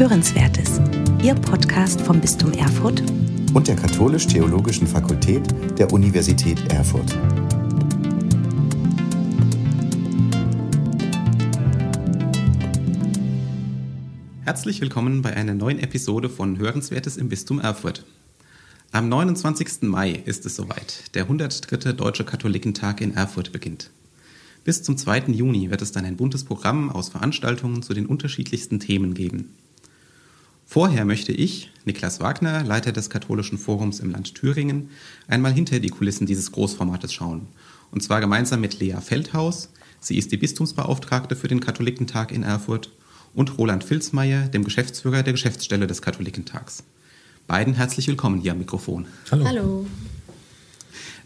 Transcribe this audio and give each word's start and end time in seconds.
Hörenswertes, 0.00 0.80
Ihr 1.22 1.34
Podcast 1.34 2.00
vom 2.00 2.22
Bistum 2.22 2.54
Erfurt 2.54 3.02
und 3.52 3.68
der 3.68 3.76
Katholisch-Theologischen 3.76 4.86
Fakultät 4.86 5.42
der 5.78 5.92
Universität 5.92 6.72
Erfurt. 6.72 7.14
Herzlich 14.46 14.80
willkommen 14.80 15.20
bei 15.20 15.36
einer 15.36 15.52
neuen 15.52 15.78
Episode 15.78 16.30
von 16.30 16.56
Hörenswertes 16.56 17.18
im 17.18 17.28
Bistum 17.28 17.60
Erfurt. 17.60 18.06
Am 18.92 19.10
29. 19.10 19.82
Mai 19.82 20.12
ist 20.12 20.46
es 20.46 20.56
soweit. 20.56 21.14
Der 21.14 21.24
103. 21.24 21.92
Deutsche 21.92 22.24
Katholikentag 22.24 23.02
in 23.02 23.12
Erfurt 23.12 23.52
beginnt. 23.52 23.90
Bis 24.64 24.82
zum 24.82 24.96
2. 24.96 25.24
Juni 25.26 25.70
wird 25.70 25.82
es 25.82 25.92
dann 25.92 26.06
ein 26.06 26.16
buntes 26.16 26.44
Programm 26.44 26.88
aus 26.88 27.10
Veranstaltungen 27.10 27.82
zu 27.82 27.92
den 27.92 28.06
unterschiedlichsten 28.06 28.80
Themen 28.80 29.12
geben. 29.12 29.52
Vorher 30.72 31.04
möchte 31.04 31.32
ich, 31.32 31.68
Niklas 31.84 32.20
Wagner, 32.20 32.62
Leiter 32.62 32.92
des 32.92 33.10
Katholischen 33.10 33.58
Forums 33.58 33.98
im 33.98 34.12
Land 34.12 34.36
Thüringen, 34.36 34.90
einmal 35.26 35.52
hinter 35.52 35.80
die 35.80 35.88
Kulissen 35.88 36.28
dieses 36.28 36.52
Großformates 36.52 37.12
schauen. 37.12 37.48
Und 37.90 38.04
zwar 38.04 38.20
gemeinsam 38.20 38.60
mit 38.60 38.78
Lea 38.78 38.98
Feldhaus, 39.00 39.70
sie 39.98 40.16
ist 40.16 40.30
die 40.30 40.36
Bistumsbeauftragte 40.36 41.34
für 41.34 41.48
den 41.48 41.58
Katholikentag 41.58 42.30
in 42.30 42.44
Erfurt, 42.44 42.92
und 43.34 43.58
Roland 43.58 43.82
Filzmeier, 43.82 44.46
dem 44.46 44.62
Geschäftsführer 44.62 45.24
der 45.24 45.32
Geschäftsstelle 45.32 45.88
des 45.88 46.02
Katholikentags. 46.02 46.84
Beiden 47.48 47.74
herzlich 47.74 48.06
willkommen 48.06 48.40
hier 48.40 48.52
am 48.52 48.58
Mikrofon. 48.58 49.08
Hallo. 49.32 49.44
Hallo. 49.44 49.86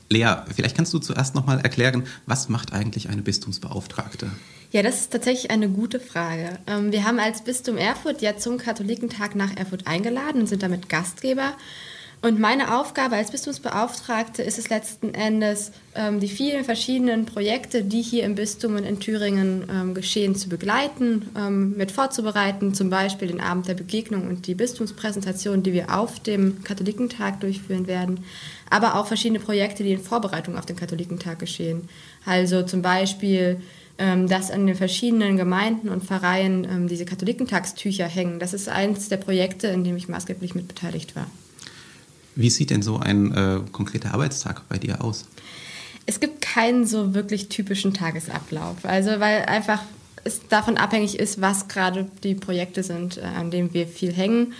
Lea, 0.09 0.37
vielleicht 0.55 0.75
kannst 0.75 0.95
du 0.95 1.01
zuerst 1.01 1.34
noch 1.34 1.45
mal 1.45 1.61
erklären, 1.61 2.05
was 2.25 2.48
macht 2.48 2.73
eigentlich 2.73 3.11
eine 3.11 3.20
Bistumsbeauftragte? 3.20 4.31
Ja, 4.74 4.83
das 4.83 5.02
ist 5.02 5.12
tatsächlich 5.12 5.52
eine 5.52 5.69
gute 5.69 6.01
Frage. 6.01 6.59
Ähm, 6.66 6.91
wir 6.91 7.05
haben 7.05 7.20
als 7.20 7.42
Bistum 7.42 7.77
Erfurt 7.77 8.22
ja 8.22 8.36
zum 8.36 8.58
Katholikentag 8.58 9.36
nach 9.36 9.56
Erfurt 9.56 9.86
eingeladen 9.86 10.41
und 10.41 10.47
sind 10.48 10.64
damit 10.64 10.89
Gastgeber. 10.89 11.53
Und 12.22 12.41
meine 12.41 12.77
Aufgabe 12.77 13.14
als 13.14 13.30
Bistumsbeauftragte 13.30 14.42
ist 14.42 14.58
es 14.58 14.70
letzten 14.70 15.14
Endes, 15.14 15.70
ähm, 15.95 16.19
die 16.19 16.27
vielen 16.27 16.64
verschiedenen 16.64 17.25
Projekte, 17.25 17.84
die 17.84 18.02
hier 18.02 18.25
im 18.25 18.34
Bistum 18.34 18.75
und 18.75 18.83
in 18.83 18.98
Thüringen 18.98 19.69
ähm, 19.70 19.95
geschehen, 19.95 20.34
zu 20.34 20.48
begleiten, 20.48 21.28
mit 21.77 21.92
vorzubereiten, 21.92 22.75
zum 22.75 22.91
Beispiel 22.91 23.28
den 23.28 23.41
Abend 23.41 23.69
der 23.69 23.75
Begegnung 23.75 24.27
und 24.27 24.48
die 24.48 24.56
Bistumspräsentation, 24.56 25.62
die 25.62 25.72
wir 25.72 25.97
auf 25.97 26.19
dem 26.19 26.64
Katholikentag 26.64 27.39
durchführen 27.39 27.86
werden, 27.86 28.25
aber 28.70 28.97
auch 28.97 29.06
verschiedene 29.06 29.39
Projekte, 29.39 29.84
die 29.84 29.92
in 29.92 30.02
Vorbereitung 30.02 30.58
auf 30.58 30.67
den 30.67 30.75
Katholikentag 30.75 31.39
geschehen. 31.39 31.89
Also 32.27 32.62
zum 32.62 32.83
Beispiel 32.83 33.61
dass 33.97 34.50
an 34.50 34.67
den 34.67 34.75
verschiedenen 34.75 35.37
Gemeinden 35.37 35.89
und 35.89 36.05
Pfarreien 36.05 36.64
ähm, 36.64 36.89
diese 36.89 37.05
Katholikentagstücher 37.05 38.06
hängen. 38.06 38.39
Das 38.39 38.53
ist 38.53 38.69
eines 38.69 39.09
der 39.09 39.19
Projekte, 39.19 39.69
in 39.69 39.84
dem 39.84 39.97
ich 39.97 40.09
maßgeblich 40.09 40.55
mitbeteiligt 40.55 41.14
war. 41.14 41.27
Wie 42.34 42.51
sieht 42.51 42.70
denn 42.70 42.83
so 42.83 42.98
ein 42.98 43.33
äh, 43.33 43.61
konkreter 43.70 44.12
Arbeitstag 44.12 44.69
bei 44.69 44.78
dir 44.78 45.05
aus? 45.05 45.27
Es 46.06 46.20
gibt 46.20 46.41
keinen 46.41 46.86
so 46.86 47.14
wirklich 47.14 47.48
typischen 47.48 47.95
Tagesablauf. 47.95 48.84
Also 48.84 49.20
weil 49.20 49.45
einfach 49.45 49.81
es 50.25 50.41
davon 50.48 50.77
abhängig 50.77 51.19
ist, 51.19 51.41
was 51.41 51.69
gerade 51.69 52.06
die 52.23 52.34
Projekte 52.34 52.83
sind, 52.83 53.19
äh, 53.19 53.23
an 53.23 53.51
denen 53.51 53.73
wir 53.75 53.86
viel 53.86 54.12
hängen. 54.12 54.55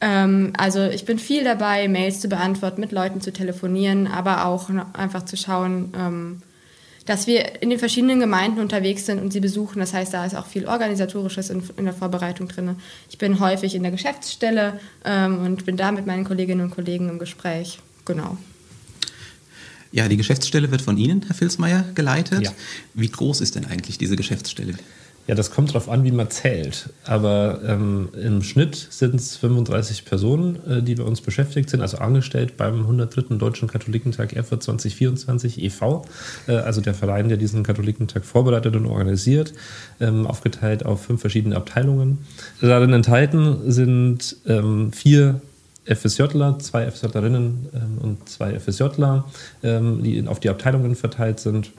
Ähm, 0.00 0.52
also 0.58 0.82
ich 0.84 1.04
bin 1.04 1.18
viel 1.18 1.44
dabei, 1.44 1.88
Mails 1.88 2.20
zu 2.20 2.28
beantworten, 2.28 2.80
mit 2.80 2.92
Leuten 2.92 3.20
zu 3.20 3.32
telefonieren, 3.32 4.06
aber 4.06 4.44
auch 4.44 4.68
einfach 4.92 5.24
zu 5.24 5.36
schauen, 5.36 5.92
ähm, 5.96 6.42
dass 7.06 7.26
wir 7.26 7.62
in 7.62 7.70
den 7.70 7.78
verschiedenen 7.78 8.20
Gemeinden 8.20 8.60
unterwegs 8.60 9.06
sind 9.06 9.20
und 9.20 9.32
sie 9.32 9.40
besuchen. 9.40 9.78
Das 9.78 9.92
heißt, 9.92 10.14
da 10.14 10.24
ist 10.24 10.34
auch 10.34 10.46
viel 10.46 10.66
Organisatorisches 10.66 11.50
in, 11.50 11.62
in 11.76 11.84
der 11.84 11.94
Vorbereitung 11.94 12.48
drin. 12.48 12.76
Ich 13.10 13.18
bin 13.18 13.40
häufig 13.40 13.74
in 13.74 13.82
der 13.82 13.92
Geschäftsstelle 13.92 14.80
ähm, 15.04 15.40
und 15.40 15.66
bin 15.66 15.76
da 15.76 15.92
mit 15.92 16.06
meinen 16.06 16.24
Kolleginnen 16.24 16.62
und 16.62 16.70
Kollegen 16.70 17.08
im 17.08 17.18
Gespräch. 17.18 17.78
Genau. 18.04 18.38
Ja, 19.92 20.08
die 20.08 20.16
Geschäftsstelle 20.16 20.70
wird 20.70 20.82
von 20.82 20.96
Ihnen, 20.96 21.22
Herr 21.26 21.36
Filsmeier, 21.36 21.84
geleitet. 21.94 22.42
Ja. 22.42 22.52
Wie 22.94 23.08
groß 23.08 23.40
ist 23.40 23.54
denn 23.54 23.64
eigentlich 23.64 23.96
diese 23.96 24.16
Geschäftsstelle? 24.16 24.74
Ja, 25.26 25.34
das 25.34 25.50
kommt 25.50 25.70
darauf 25.70 25.88
an, 25.88 26.04
wie 26.04 26.12
man 26.12 26.28
zählt. 26.30 26.90
Aber 27.06 27.60
ähm, 27.66 28.10
im 28.20 28.42
Schnitt 28.42 28.74
sind 28.90 29.14
es 29.14 29.36
35 29.36 30.04
Personen, 30.04 30.58
äh, 30.68 30.82
die 30.82 30.96
bei 30.96 31.04
uns 31.04 31.22
beschäftigt 31.22 31.70
sind, 31.70 31.80
also 31.80 31.96
angestellt 31.98 32.58
beim 32.58 32.80
103. 32.80 33.36
Deutschen 33.36 33.66
Katholikentag 33.68 34.34
Erfurt 34.34 34.62
2024 34.62 35.62
e.V., 35.62 36.04
äh, 36.46 36.56
also 36.56 36.82
der 36.82 36.92
Verein, 36.92 37.28
der 37.28 37.38
diesen 37.38 37.62
Katholikentag 37.62 38.26
vorbereitet 38.26 38.76
und 38.76 38.84
organisiert, 38.84 39.54
ähm, 39.98 40.26
aufgeteilt 40.26 40.84
auf 40.84 41.04
fünf 41.04 41.22
verschiedene 41.22 41.56
Abteilungen. 41.56 42.18
Darin 42.60 42.92
enthalten 42.92 43.70
sind 43.70 44.36
ähm, 44.46 44.92
vier 44.92 45.40
FSJler, 45.86 46.58
zwei 46.58 46.90
FSJlerinnen 46.90 47.68
ähm, 47.74 47.98
und 48.00 48.28
zwei 48.28 48.58
FSJler, 48.58 49.24
ähm, 49.62 50.02
die 50.02 50.26
auf 50.26 50.40
die 50.40 50.50
Abteilungen 50.50 50.96
verteilt 50.96 51.40
sind. 51.40 51.70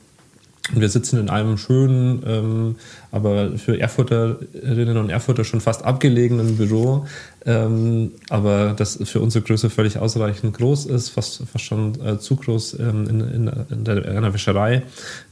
Wir 0.74 0.90
sitzen 0.90 1.20
in 1.20 1.30
einem 1.30 1.58
schönen, 1.58 2.24
ähm, 2.26 2.76
aber 3.12 3.58
für 3.58 3.80
Erfurterinnen 3.80 4.98
und 4.98 5.10
Erfurter 5.10 5.44
schon 5.44 5.62
fast 5.62 5.86
abgelegenen 5.86 6.58
Büro, 6.58 7.06
ähm, 7.46 8.12
aber 8.30 8.74
das 8.74 8.98
für 9.04 9.20
unsere 9.20 9.46
Größe 9.46 9.70
völlig 9.70 10.00
ausreichend 10.00 10.58
groß 10.58 10.88
ist, 10.88 11.10
fast, 11.10 11.44
fast 11.52 11.66
schon 11.66 12.02
äh, 12.02 12.18
zu 12.18 12.36
groß 12.36 12.80
ähm, 12.80 13.08
in, 13.08 13.20
in, 13.20 13.48
in, 13.70 13.84
der, 13.84 14.06
in, 14.06 14.22
der, 14.22 14.34
Wäscherei 14.34 14.82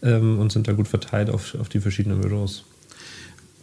ähm, 0.04 0.38
und 0.38 0.52
sind 0.52 0.68
da 0.68 0.74
gut 0.74 0.88
verteilt 0.88 1.32
auf, 1.32 1.56
auf 1.60 1.68
die 1.68 1.80
verschiedenen 1.80 2.22
Büros. 2.22 2.64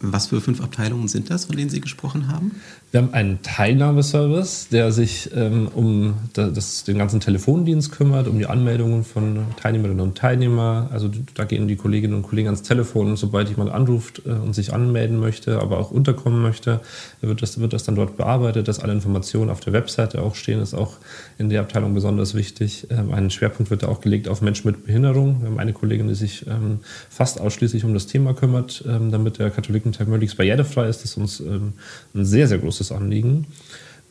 Was 0.01 0.27
für 0.27 0.41
fünf 0.41 0.61
Abteilungen 0.61 1.07
sind 1.07 1.29
das, 1.29 1.45
von 1.45 1.55
denen 1.55 1.69
Sie 1.69 1.79
gesprochen 1.79 2.27
haben? 2.27 2.59
Wir 2.91 3.01
haben 3.01 3.13
einen 3.13 3.41
Teilnahmeservice, 3.41 4.67
der 4.67 4.91
sich 4.91 5.29
ähm, 5.33 5.69
um 5.73 6.15
das, 6.33 6.83
den 6.83 6.97
ganzen 6.97 7.21
Telefondienst 7.21 7.93
kümmert, 7.93 8.27
um 8.27 8.37
die 8.37 8.47
Anmeldungen 8.47 9.05
von 9.05 9.45
Teilnehmerinnen 9.55 10.01
und 10.01 10.17
Teilnehmern. 10.17 10.89
Also 10.91 11.09
da 11.33 11.45
gehen 11.45 11.69
die 11.69 11.77
Kolleginnen 11.77 12.15
und 12.15 12.23
Kollegen 12.23 12.49
ans 12.49 12.63
Telefon, 12.63 13.15
sobald 13.15 13.47
jemand 13.47 13.71
anruft 13.71 14.23
äh, 14.25 14.31
und 14.31 14.53
sich 14.53 14.73
anmelden 14.73 15.21
möchte, 15.21 15.61
aber 15.61 15.77
auch 15.77 15.91
unterkommen 15.91 16.41
möchte, 16.41 16.81
wird 17.21 17.41
das, 17.41 17.61
wird 17.61 17.71
das 17.71 17.85
dann 17.85 17.95
dort 17.95 18.17
bearbeitet, 18.17 18.67
dass 18.67 18.79
alle 18.79 18.91
Informationen 18.91 19.49
auf 19.51 19.61
der 19.61 19.71
Webseite 19.71 20.21
auch 20.21 20.35
stehen, 20.35 20.59
ist 20.59 20.73
auch 20.73 20.97
in 21.37 21.49
der 21.49 21.61
Abteilung 21.61 21.93
besonders 21.93 22.35
wichtig. 22.35 22.87
Ähm, 22.89 23.13
ein 23.13 23.29
Schwerpunkt 23.29 23.71
wird 23.71 23.83
da 23.83 23.87
auch 23.87 24.01
gelegt 24.01 24.27
auf 24.27 24.41
Menschen 24.41 24.67
mit 24.67 24.85
Behinderung. 24.85 25.39
Wir 25.39 25.47
haben 25.47 25.59
eine 25.59 25.71
Kollegin, 25.71 26.09
die 26.09 26.15
sich 26.15 26.45
ähm, 26.45 26.79
fast 27.09 27.39
ausschließlich 27.39 27.85
um 27.85 27.93
das 27.93 28.07
Thema 28.07 28.33
kümmert, 28.33 28.83
ähm, 28.85 29.11
damit 29.11 29.39
der 29.39 29.49
Katholiken 29.49 29.93
Tag 29.93 30.09
möglichst 30.09 30.35
barrierefrei 30.35 30.89
ist. 30.89 31.05
Das 31.05 31.11
ist 31.11 31.17
uns 31.17 31.39
ähm, 31.39 31.71
ein 32.13 32.25
sehr, 32.25 32.49
sehr 32.49 32.57
großes 32.57 32.80
Anliegen. 32.89 33.47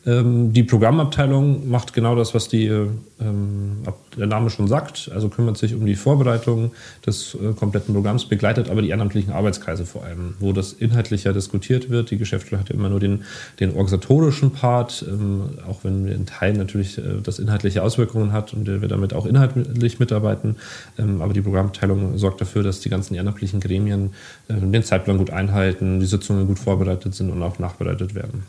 Ähm, 0.03 0.51
die 0.51 0.63
Programmabteilung 0.63 1.69
macht 1.69 1.93
genau 1.93 2.15
das, 2.15 2.33
was 2.33 2.47
die, 2.47 2.65
ähm, 2.65 3.83
der 4.17 4.25
Name 4.25 4.49
schon 4.49 4.67
sagt, 4.67 5.11
also 5.13 5.29
kümmert 5.29 5.57
sich 5.57 5.75
um 5.75 5.85
die 5.85 5.95
Vorbereitung 5.95 6.71
des 7.05 7.35
äh, 7.35 7.53
kompletten 7.53 7.93
Programms, 7.93 8.25
begleitet 8.25 8.71
aber 8.71 8.81
die 8.81 8.89
ehrenamtlichen 8.89 9.31
Arbeitskreise 9.31 9.85
vor 9.85 10.03
allem, 10.03 10.33
wo 10.39 10.53
das 10.53 10.73
inhaltlicher 10.73 11.33
diskutiert 11.33 11.91
wird. 11.91 12.09
Die 12.09 12.17
Geschäftsstelle 12.17 12.59
hat 12.59 12.71
immer 12.71 12.89
nur 12.89 12.99
den, 12.99 13.25
den 13.59 13.69
organisatorischen 13.71 14.51
Part, 14.51 15.05
ähm, 15.07 15.59
auch 15.67 15.83
wenn 15.83 16.07
in 16.07 16.25
Teilen 16.25 16.57
natürlich 16.57 16.97
äh, 16.97 17.21
das 17.21 17.37
inhaltliche 17.37 17.83
Auswirkungen 17.83 18.33
hat 18.33 18.53
und 18.53 18.65
wir 18.65 18.87
damit 18.87 19.13
auch 19.13 19.27
inhaltlich 19.27 19.99
mitarbeiten. 19.99 20.55
Ähm, 20.97 21.21
aber 21.21 21.33
die 21.33 21.41
Programmabteilung 21.41 22.17
sorgt 22.17 22.41
dafür, 22.41 22.63
dass 22.63 22.79
die 22.79 22.89
ganzen 22.89 23.13
ehrenamtlichen 23.13 23.59
Gremien 23.59 24.13
äh, 24.47 24.55
den 24.55 24.83
Zeitplan 24.83 25.19
gut 25.19 25.29
einhalten, 25.29 25.99
die 25.99 26.07
Sitzungen 26.07 26.47
gut 26.47 26.57
vorbereitet 26.57 27.13
sind 27.13 27.29
und 27.29 27.43
auch 27.43 27.59
nachbereitet 27.59 28.15
werden 28.15 28.45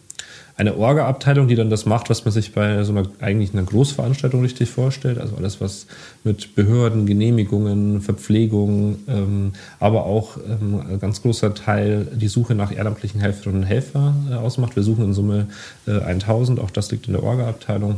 eine 0.56 0.76
Orga-Abteilung, 0.76 1.48
die 1.48 1.54
dann 1.54 1.70
das 1.70 1.86
macht, 1.86 2.10
was 2.10 2.24
man 2.24 2.32
sich 2.32 2.52
bei 2.52 2.84
so 2.84 2.92
einer 2.92 3.08
eigentlich 3.20 3.52
einer 3.52 3.62
Großveranstaltung 3.62 4.42
richtig 4.42 4.70
vorstellt. 4.70 5.18
Also 5.18 5.36
alles, 5.36 5.60
was 5.60 5.86
mit 6.24 6.54
Behörden, 6.54 7.06
Genehmigungen, 7.06 8.00
Verpflegung, 8.00 8.98
ähm, 9.08 9.52
aber 9.80 10.04
auch 10.04 10.36
ähm, 10.36 10.82
ein 10.88 11.00
ganz 11.00 11.22
großer 11.22 11.54
Teil 11.54 12.06
die 12.12 12.28
Suche 12.28 12.54
nach 12.54 12.70
ehrenamtlichen 12.70 13.20
Helferinnen 13.20 13.62
und 13.62 13.66
Helfern 13.66 14.28
äh, 14.30 14.34
ausmacht. 14.34 14.76
Wir 14.76 14.82
suchen 14.82 15.04
in 15.04 15.14
Summe 15.14 15.48
äh, 15.86 16.00
1000, 16.00 16.60
auch 16.60 16.70
das 16.70 16.90
liegt 16.90 17.06
in 17.06 17.14
der 17.14 17.22
Orga-Abteilung 17.22 17.96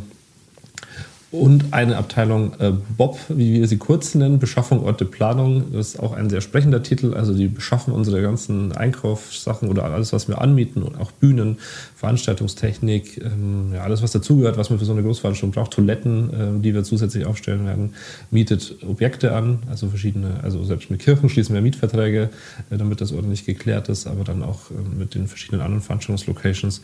und 1.40 1.72
eine 1.72 1.96
Abteilung 1.96 2.52
äh, 2.60 2.72
BOP, 2.96 3.19
wie 3.28 3.54
wir 3.54 3.66
sie 3.66 3.76
kurz 3.76 4.14
nennen, 4.14 4.38
Beschaffung, 4.38 4.84
Orte, 4.84 5.04
Planung. 5.04 5.64
Das 5.72 5.88
ist 5.88 6.00
auch 6.00 6.12
ein 6.12 6.31
sehr 6.31 6.40
sprechender 6.40 6.82
Titel. 6.82 7.14
Also 7.14 7.34
die 7.34 7.48
beschaffen 7.48 7.92
unsere 7.92 8.22
ganzen 8.22 8.70
Einkaufssachen 8.72 9.69
oder 9.69 9.84
alles, 9.84 10.12
was 10.12 10.28
wir 10.28 10.40
anmieten 10.40 10.82
und 10.82 10.96
auch 10.96 11.10
Bühnen, 11.10 11.58
Veranstaltungstechnik, 11.96 13.20
ähm, 13.25 13.72
ja, 13.75 13.82
alles, 13.82 14.02
was 14.02 14.12
dazugehört, 14.12 14.56
was 14.58 14.70
man 14.70 14.78
für 14.78 14.84
so 14.84 14.92
eine 14.92 15.02
Großveranstaltung 15.02 15.50
braucht, 15.50 15.72
Toiletten, 15.72 16.31
äh, 16.31 16.60
die 16.60 16.72
wir 16.72 16.84
zusätzlich 16.84 17.26
aufstellen 17.26 17.66
werden, 17.66 17.94
mietet 18.31 18.76
Objekte 18.88 19.34
an, 19.34 19.58
also 19.69 19.88
verschiedene, 19.88 20.38
also 20.42 20.62
selbst 20.64 20.90
mit 20.90 21.00
Kirchen 21.00 21.28
schließen 21.28 21.52
wir 21.54 21.62
Mietverträge, 21.62 22.31
äh, 22.70 22.76
damit 22.76 23.00
das 23.00 23.12
ordentlich 23.12 23.44
geklärt 23.44 23.88
ist, 23.88 24.06
aber 24.06 24.22
dann 24.22 24.44
auch 24.44 24.70
äh, 24.70 24.75
mit 24.96 25.16
den 25.16 25.26
verschiedenen 25.26 25.62
anderen 25.62 25.82
Veranstaltungslocations 25.82 26.81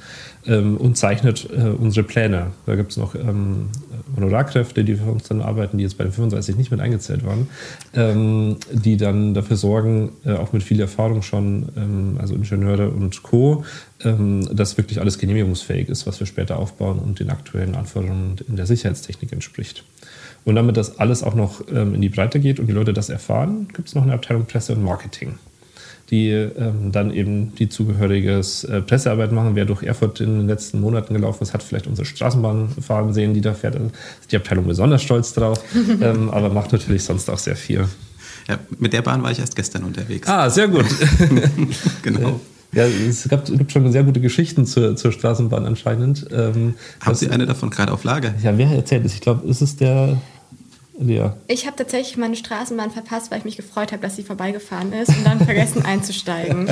ähm, 0.47 0.77
und 0.77 0.97
zeichnet 0.97 1.49
äh, 1.57 1.69
unsere 1.69 2.05
Pläne. 2.05 2.49
Da 2.67 2.75
gibt 2.75 2.91
es 2.91 2.97
noch 2.97 3.15
ähm, 3.15 3.69
Honorar 4.17 4.40
Agrarkräfte, 4.41 4.85
die 4.85 4.97
für 4.97 5.11
uns 5.11 5.25
dann 5.25 5.43
arbeiten, 5.43 5.79
die 5.79 5.85
jetzt 5.85 5.99
bei 5.99 6.05
den 6.05 6.13
35 6.13 6.57
nicht 6.57 6.71
mit 6.71 6.81
eingezählt 6.81 7.25
waren, 7.25 7.49
ähm, 7.95 8.57
die 8.73 8.97
dann 8.97 9.35
dafür 9.35 9.57
sorgen, 9.57 10.11
äh, 10.25 10.33
auch 10.33 10.53
mit 10.53 10.63
viel 10.63 10.81
Erfahrung 10.81 11.23
schon, 11.23 11.69
ähm, 11.77 12.17
also 12.19 12.35
Ingenieure 12.35 12.91
und 12.91 13.23
Co., 13.23 13.65
ähm, 14.03 14.49
dass 14.55 14.77
wirklich 14.77 15.01
alles 15.01 15.19
genehmigungsfähig 15.19 15.89
ist, 15.89 16.07
was 16.07 16.19
wir 16.21 16.27
später 16.27 16.59
aufbauen 16.59 16.99
und 16.99 17.21
den 17.21 17.31
aktuellen 17.31 17.75
Anforderungen 17.75 18.37
in 18.49 18.57
der 18.57 18.67
Sicherheitstechnik 18.67 19.33
entspricht. 19.33 19.85
Und 20.45 20.55
damit 20.55 20.77
das 20.77 20.99
alles 20.99 21.23
auch 21.23 21.35
noch 21.35 21.61
ähm, 21.71 21.95
in 21.95 22.01
die 22.01 22.09
Breite 22.09 22.41
geht 22.41 22.61
und 22.61 22.67
die 22.67 22.73
Leute 22.73 22.95
das 22.95 23.11
erfahren, 23.11 23.69
gibt 23.75 23.89
es 23.89 23.95
noch 23.95 24.03
eine 24.03 24.15
Abteilung 24.15 24.47
Presse 24.47 24.73
und 24.73 24.83
Marketing 24.83 25.39
die 26.11 26.31
ähm, 26.31 26.93
dann 26.93 27.13
eben 27.13 27.55
die 27.55 27.69
zugehöriges 27.69 28.65
äh, 28.65 28.81
Pressearbeit 28.83 29.33
machen. 29.33 29.55
Wer 29.55 29.65
durch 29.65 29.83
Erfurt 29.83 30.21
in 30.21 30.39
den 30.39 30.47
letzten 30.49 30.81
Monaten 30.81 31.15
gelaufen 31.15 31.43
ist, 31.43 31.55
hat 31.55 31.63
vielleicht 31.63 31.87
unsere 31.87 32.07
Straßenbahn 32.07 32.69
fahren 32.81 33.13
sehen, 33.15 33.35
die 33.35 33.41
da 33.41 33.55
fährt. 33.55 33.77
Da 33.77 33.81
ist 34.21 34.33
die 34.33 34.37
Abteilung 34.37 34.67
besonders 34.67 35.03
stolz 35.03 35.33
drauf, 35.33 35.63
ähm, 36.03 36.31
aber 36.31 36.51
macht 36.51 36.73
natürlich 36.73 37.05
sonst 37.05 37.31
auch 37.31 37.39
sehr 37.39 37.57
viel. 37.57 37.87
Ja, 38.49 38.59
mit 38.79 38.93
der 38.93 39.03
Bahn 39.03 39.23
war 39.23 39.31
ich 39.31 39.39
erst 39.39 39.55
gestern 39.55 39.85
unterwegs. 39.85 40.29
Ah, 40.29 40.51
sehr 40.51 40.69
gut. 40.69 40.87
genau. 42.03 42.41
Ja, 42.73 42.85
es 42.85 43.29
gab, 43.29 43.47
gibt 43.47 43.73
schon 43.73 43.91
sehr 43.91 44.05
gute 44.05 44.21
Geschichten 44.21 44.65
zur, 44.65 44.95
zur 44.97 45.13
Straßenbahn 45.13 45.67
anscheinend. 45.67 46.27
Ähm, 46.33 46.75
Haben 47.01 47.15
Sie 47.17 47.29
eine 47.29 47.47
davon 47.47 47.71
gerade 47.71 47.93
auf 47.93 48.05
Lager? 48.05 48.35
Ja, 48.43 48.57
wer 48.59 48.69
erzählt 48.69 49.05
es? 49.05 49.15
Ich 49.15 49.21
glaube, 49.21 49.47
ist 49.49 49.61
es 49.61 49.77
der 49.77 50.19
Lea? 51.01 51.31
Ich 51.49 51.67
habe 51.67 51.77
tatsächlich 51.77 52.17
meine 52.17 52.37
Straßenbahn 52.37 52.91
verpasst, 52.91 53.31
weil 53.31 53.39
ich 53.39 53.45
mich 53.45 53.57
gefreut 53.57 53.93
habe, 53.93 54.03
dass 54.03 54.17
sie 54.17 54.23
vorbeigefahren 54.23 54.93
ist 54.93 55.09
und 55.09 55.25
dann 55.25 55.41
vergessen 55.41 55.85
einzusteigen. 55.85 56.69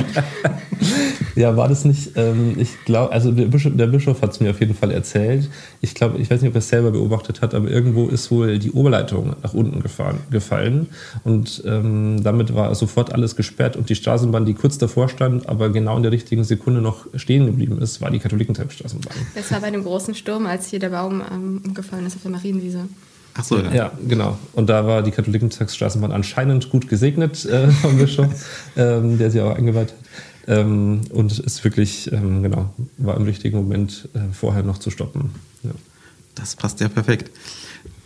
ja, 1.35 1.55
war 1.57 1.67
das 1.67 1.85
nicht, 1.85 2.11
ähm, 2.15 2.55
ich 2.57 2.83
glaube, 2.85 3.11
also 3.11 3.31
der 3.31 3.47
Bischof, 3.47 3.73
Bischof 3.75 4.21
hat 4.21 4.31
es 4.31 4.39
mir 4.39 4.51
auf 4.51 4.59
jeden 4.59 4.75
Fall 4.75 4.91
erzählt. 4.91 5.49
Ich 5.81 5.93
glaube, 5.93 6.19
ich 6.19 6.29
weiß 6.29 6.41
nicht, 6.41 6.49
ob 6.49 6.55
er 6.55 6.59
es 6.59 6.69
selber 6.69 6.91
beobachtet 6.91 7.41
hat, 7.41 7.53
aber 7.53 7.69
irgendwo 7.69 8.07
ist 8.07 8.31
wohl 8.31 8.59
die 8.59 8.71
Oberleitung 8.71 9.35
nach 9.43 9.53
unten 9.53 9.81
gefahren, 9.81 10.19
gefallen 10.29 10.87
und 11.23 11.63
ähm, 11.65 12.23
damit 12.23 12.53
war 12.55 12.73
sofort 12.75 13.11
alles 13.11 13.35
gesperrt 13.35 13.75
und 13.75 13.89
die 13.89 13.95
Straßenbahn, 13.95 14.45
die 14.45 14.53
kurz 14.53 14.77
davor 14.77 15.09
stand, 15.09 15.49
aber 15.49 15.69
genau 15.69 15.97
in 15.97 16.03
der 16.03 16.11
richtigen 16.11 16.43
Sekunde 16.43 16.81
noch 16.81 17.07
stehen 17.15 17.45
geblieben 17.45 17.81
ist, 17.81 18.01
war 18.01 18.11
die 18.11 18.19
Katholikentreibstraßenbahn. 18.19 19.15
Das 19.35 19.51
war 19.51 19.61
bei 19.61 19.71
dem 19.71 19.83
großen 19.83 20.15
Sturm, 20.15 20.45
als 20.45 20.67
hier 20.67 20.79
der 20.79 20.89
Baum 20.89 21.21
ähm, 21.31 21.61
umgefallen 21.65 22.05
ist 22.05 22.15
auf 22.15 22.21
der 22.21 22.31
Marienwiese. 22.31 22.87
Ach 23.39 23.43
so, 23.43 23.57
ja. 23.57 23.73
ja. 23.73 23.91
genau. 24.05 24.37
Und 24.53 24.69
da 24.69 24.85
war 24.85 25.01
die 25.01 25.11
Katholikentagsstraßenbahn 25.11 26.11
anscheinend 26.11 26.69
gut 26.69 26.89
gesegnet 26.89 27.45
äh, 27.45 27.69
vom 27.69 27.97
Bischof, 27.97 28.27
ähm, 28.75 29.17
der 29.17 29.31
sie 29.31 29.39
auch 29.39 29.55
eingeweiht 29.55 29.93
hat. 29.93 30.57
Ähm, 30.57 31.01
und 31.11 31.39
ist 31.39 31.63
wirklich, 31.63 32.11
ähm, 32.11 32.43
genau, 32.43 32.73
war 32.97 33.15
im 33.15 33.23
richtigen 33.23 33.57
Moment 33.57 34.09
äh, 34.13 34.33
vorher 34.33 34.63
noch 34.63 34.79
zu 34.79 34.89
stoppen. 34.89 35.31
Ja. 35.63 35.71
Das 36.35 36.55
passt 36.55 36.81
ja 36.81 36.89
perfekt. 36.89 37.31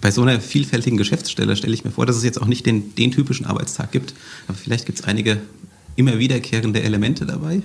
Bei 0.02 0.12
so 0.12 0.22
einer 0.22 0.40
vielfältigen 0.40 0.98
Geschäftsstelle 0.98 1.56
stelle 1.56 1.74
ich 1.74 1.84
mir 1.84 1.92
vor, 1.92 2.06
dass 2.06 2.18
es 2.18 2.24
jetzt 2.24 2.42
auch 2.42 2.46
nicht 2.46 2.66
den, 2.66 2.94
den 2.96 3.12
typischen 3.12 3.46
Arbeitstag 3.46 3.92
gibt, 3.92 4.14
aber 4.48 4.58
vielleicht 4.58 4.86
gibt 4.86 5.00
es 5.00 5.06
einige 5.06 5.38
immer 5.96 6.20
wiederkehrende 6.20 6.84
Elemente 6.84 7.26
dabei. 7.26 7.62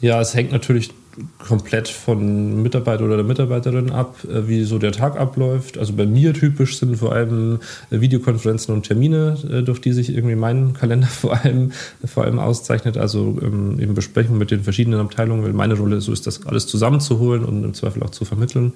Ja, 0.00 0.20
es 0.20 0.34
hängt 0.34 0.52
natürlich 0.52 0.90
komplett 1.38 1.88
von 1.88 2.62
Mitarbeiter 2.62 3.04
oder 3.04 3.16
der 3.16 3.24
Mitarbeiterin 3.24 3.90
ab, 3.90 4.16
äh, 4.24 4.48
wie 4.48 4.64
so 4.64 4.78
der 4.78 4.92
Tag 4.92 5.18
abläuft. 5.18 5.76
Also 5.76 5.92
bei 5.92 6.06
mir 6.06 6.32
typisch 6.32 6.78
sind 6.78 6.96
vor 6.96 7.12
allem 7.12 7.60
äh, 7.90 8.00
Videokonferenzen 8.00 8.74
und 8.74 8.84
Termine, 8.84 9.36
äh, 9.50 9.62
durch 9.62 9.80
die 9.80 9.92
sich 9.92 10.14
irgendwie 10.14 10.36
mein 10.36 10.72
Kalender 10.72 11.06
vor 11.10 11.36
allem, 11.36 11.72
vor 12.04 12.24
allem 12.24 12.38
auszeichnet. 12.38 12.96
Also 12.96 13.38
ähm, 13.42 13.78
eben 13.78 13.94
Besprechungen 13.94 14.38
mit 14.38 14.50
den 14.50 14.62
verschiedenen 14.62 15.00
Abteilungen, 15.00 15.44
weil 15.44 15.52
meine 15.52 15.74
Rolle 15.74 16.00
so 16.00 16.12
ist, 16.12 16.26
das 16.26 16.46
alles 16.46 16.66
zusammenzuholen 16.66 17.44
und 17.44 17.62
im 17.62 17.74
Zweifel 17.74 18.02
auch 18.02 18.10
zu 18.10 18.24
vermitteln. 18.24 18.72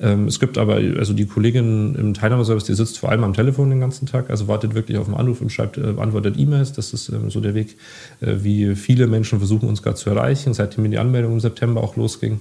Ähm, 0.00 0.26
es 0.26 0.40
gibt 0.40 0.58
aber, 0.58 0.74
also 0.74 1.12
die 1.12 1.26
Kollegin 1.26 1.94
im 1.94 2.14
Teilnahmeservice, 2.14 2.64
die 2.64 2.74
sitzt 2.74 2.98
vor 2.98 3.10
allem 3.10 3.22
am 3.22 3.32
Telefon 3.32 3.70
den 3.70 3.80
ganzen 3.80 4.06
Tag, 4.06 4.30
also 4.30 4.48
wartet 4.48 4.74
wirklich 4.74 4.98
auf 4.98 5.06
den 5.06 5.14
Anruf 5.14 5.40
und 5.40 5.52
schreibt, 5.52 5.76
beantwortet 5.76 6.34
E-Mails. 6.36 6.72
Das 6.72 6.92
ist 6.92 7.10
ähm, 7.10 7.30
so 7.30 7.40
der 7.40 7.54
Weg, 7.54 7.76
wie 8.20 8.74
viele 8.74 9.06
Menschen 9.06 9.38
versuchen, 9.38 9.68
uns 9.68 9.82
gerade 9.82 9.96
zu 9.96 10.10
erreichen, 10.10 10.54
seitdem 10.54 10.84
wir 10.84 10.90
die 10.90 10.98
Anmeldung 10.98 11.34
im 11.34 11.40
September 11.40 11.75
September 11.76 11.82
auch 11.82 11.96
losging. 11.96 12.40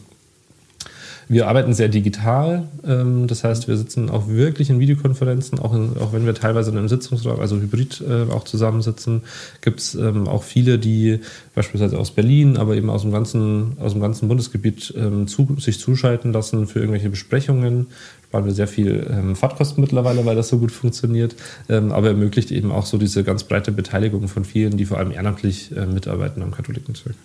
Wir 1.28 1.48
arbeiten 1.48 1.74
sehr 1.74 1.88
digital, 1.88 2.68
ähm, 2.86 3.26
das 3.26 3.44
heißt, 3.44 3.68
wir 3.68 3.78
sitzen 3.78 4.12
auch 4.12 4.28
wirklich 4.28 4.70
in 4.70 4.80
Videokonferenzen, 4.80 5.58
auch, 5.58 5.74
in, 5.74 5.98
auch 6.00 6.14
wenn 6.14 6.28
wir 6.28 6.36
teilweise 6.36 6.70
in 6.70 6.78
einem 6.78 6.88
Sitzungsraum, 6.88 7.40
also 7.40 7.56
hybrid 7.56 8.04
äh, 8.08 8.32
auch 8.32 8.44
zusammensitzen, 8.44 9.24
gibt 9.62 9.80
es 9.80 9.96
ähm, 9.96 10.28
auch 10.28 10.44
viele, 10.44 10.78
die 10.78 11.22
beispielsweise 11.56 11.98
aus 11.98 12.12
Berlin, 12.12 12.58
aber 12.58 12.76
eben 12.76 12.92
aus 12.92 13.02
dem 13.02 13.12
ganzen, 13.12 13.76
aus 13.80 13.94
dem 13.94 14.02
ganzen 14.02 14.28
Bundesgebiet 14.28 14.94
ähm, 14.96 15.26
zu, 15.26 15.48
sich 15.58 15.80
zuschalten 15.80 16.32
lassen 16.32 16.68
für 16.68 16.78
irgendwelche 16.78 17.10
Besprechungen. 17.10 17.88
Sparen 18.28 18.46
wir 18.46 18.54
sehr 18.54 18.68
viel 18.68 19.08
ähm, 19.10 19.36
Fahrtkosten 19.36 19.82
mittlerweile, 19.82 20.28
weil 20.28 20.36
das 20.36 20.50
so 20.50 20.60
gut 20.60 20.72
funktioniert, 20.72 21.36
aber 21.68 22.10
ermöglicht 22.10 22.52
eben 22.52 22.72
auch 22.72 22.86
so 22.86 22.98
diese 23.00 23.24
ganz 23.24 23.46
breite 23.46 23.72
Beteiligung 23.72 24.28
von 24.28 24.46
vielen, 24.46 24.78
die 24.78 24.86
vor 24.86 25.00
allem 25.00 25.12
ehrenamtlich 25.12 25.76
äh, 25.76 25.88
mitarbeiten 25.88 26.44
am 26.44 26.52
Katholikenzirk. 26.52 27.16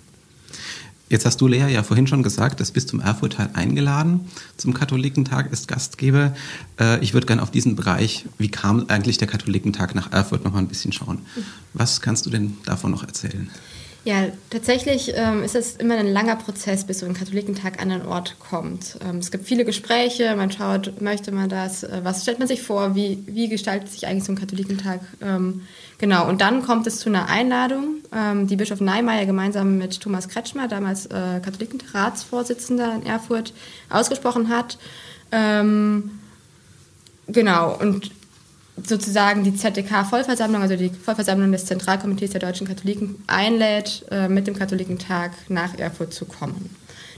Jetzt 1.11 1.27
hast 1.27 1.41
du, 1.41 1.49
Lea, 1.49 1.67
ja 1.69 1.83
vorhin 1.83 2.07
schon 2.07 2.23
gesagt, 2.23 2.61
das 2.61 2.71
Bistum 2.71 3.01
Erfurt 3.01 3.37
hat 3.37 3.57
eingeladen 3.57 4.29
zum 4.57 4.73
Katholikentag, 4.73 5.53
ist 5.53 5.67
Gastgeber. 5.67 6.35
Äh, 6.79 7.03
ich 7.03 7.15
würde 7.15 7.27
gerne 7.27 7.43
auf 7.43 7.51
diesen 7.51 7.75
Bereich, 7.75 8.27
wie 8.39 8.49
kam 8.49 8.87
eigentlich 8.89 9.19
der 9.19 9.27
Katholikentag 9.27 9.97
nach 9.97 10.13
Erfurt, 10.13 10.45
noch 10.45 10.53
mal 10.53 10.61
ein 10.61 10.69
bisschen 10.69 10.93
schauen. 10.93 11.19
Was 11.75 12.01
kannst 12.01 12.27
du 12.27 12.31
denn 12.31 12.59
davon 12.65 12.93
noch 12.93 13.03
erzählen? 13.03 13.51
Ja, 14.03 14.29
tatsächlich 14.49 15.13
ähm, 15.15 15.43
ist 15.43 15.55
es 15.55 15.77
immer 15.77 15.97
ein 15.97 16.11
langer 16.11 16.37
Prozess, 16.37 16.85
bis 16.85 17.01
so 17.01 17.07
ein 17.07 17.13
Katholikentag 17.13 17.83
an 17.83 17.91
einen 17.91 18.07
Ort 18.07 18.37
kommt. 18.39 18.97
Ähm, 19.07 19.19
es 19.19 19.31
gibt 19.31 19.45
viele 19.45 19.67
Gespräche, 19.67 20.35
man 20.37 20.51
schaut, 20.51 21.03
möchte 21.03 21.33
man 21.33 21.51
das, 21.51 21.83
äh, 21.83 22.01
was 22.03 22.23
stellt 22.23 22.39
man 22.39 22.49
sich 22.49 22.63
vor, 22.63 22.95
wie, 22.95 23.23
wie 23.27 23.51
gestaltet 23.51 23.91
sich 23.91 24.07
eigentlich 24.07 24.25
so 24.25 24.33
ein 24.33 24.39
Katholikentag? 24.39 25.01
Ähm, 25.21 25.63
genau, 25.99 26.27
und 26.27 26.41
dann 26.41 26.63
kommt 26.63 26.87
es 26.87 26.99
zu 26.99 27.11
einer 27.11 27.29
Einladung, 27.29 27.97
ähm, 28.15 28.47
die 28.47 28.57
Bischof 28.57 28.81
Neimeyer 28.81 29.27
gemeinsam 29.27 29.77
mit 29.77 30.01
Thomas 30.01 30.29
Kretschmer, 30.29 30.67
damals 30.67 31.05
äh, 31.05 31.41
Katholikentagsratsvorsitzender 31.45 32.95
in 32.95 33.05
Erfurt, 33.05 33.53
ausgesprochen 33.91 34.49
hat. 34.49 34.79
Ähm, 35.31 36.21
genau, 37.27 37.77
und 37.79 38.11
sozusagen 38.87 39.45
die 39.45 39.55
ZDK-Vollversammlung, 39.55 40.63
also 40.63 40.77
die 40.77 40.91
Vollversammlung 40.91 41.53
des 41.53 41.67
Zentralkomitees 41.67 42.31
der 42.31 42.41
deutschen 42.41 42.67
Katholiken, 42.67 43.17
einlädt, 43.27 44.05
äh, 44.11 44.29
mit 44.29 44.47
dem 44.47 44.55
Katholikentag 44.55 45.33
nach 45.49 45.79
Erfurt 45.79 46.13
zu 46.15 46.25
kommen. 46.25 46.71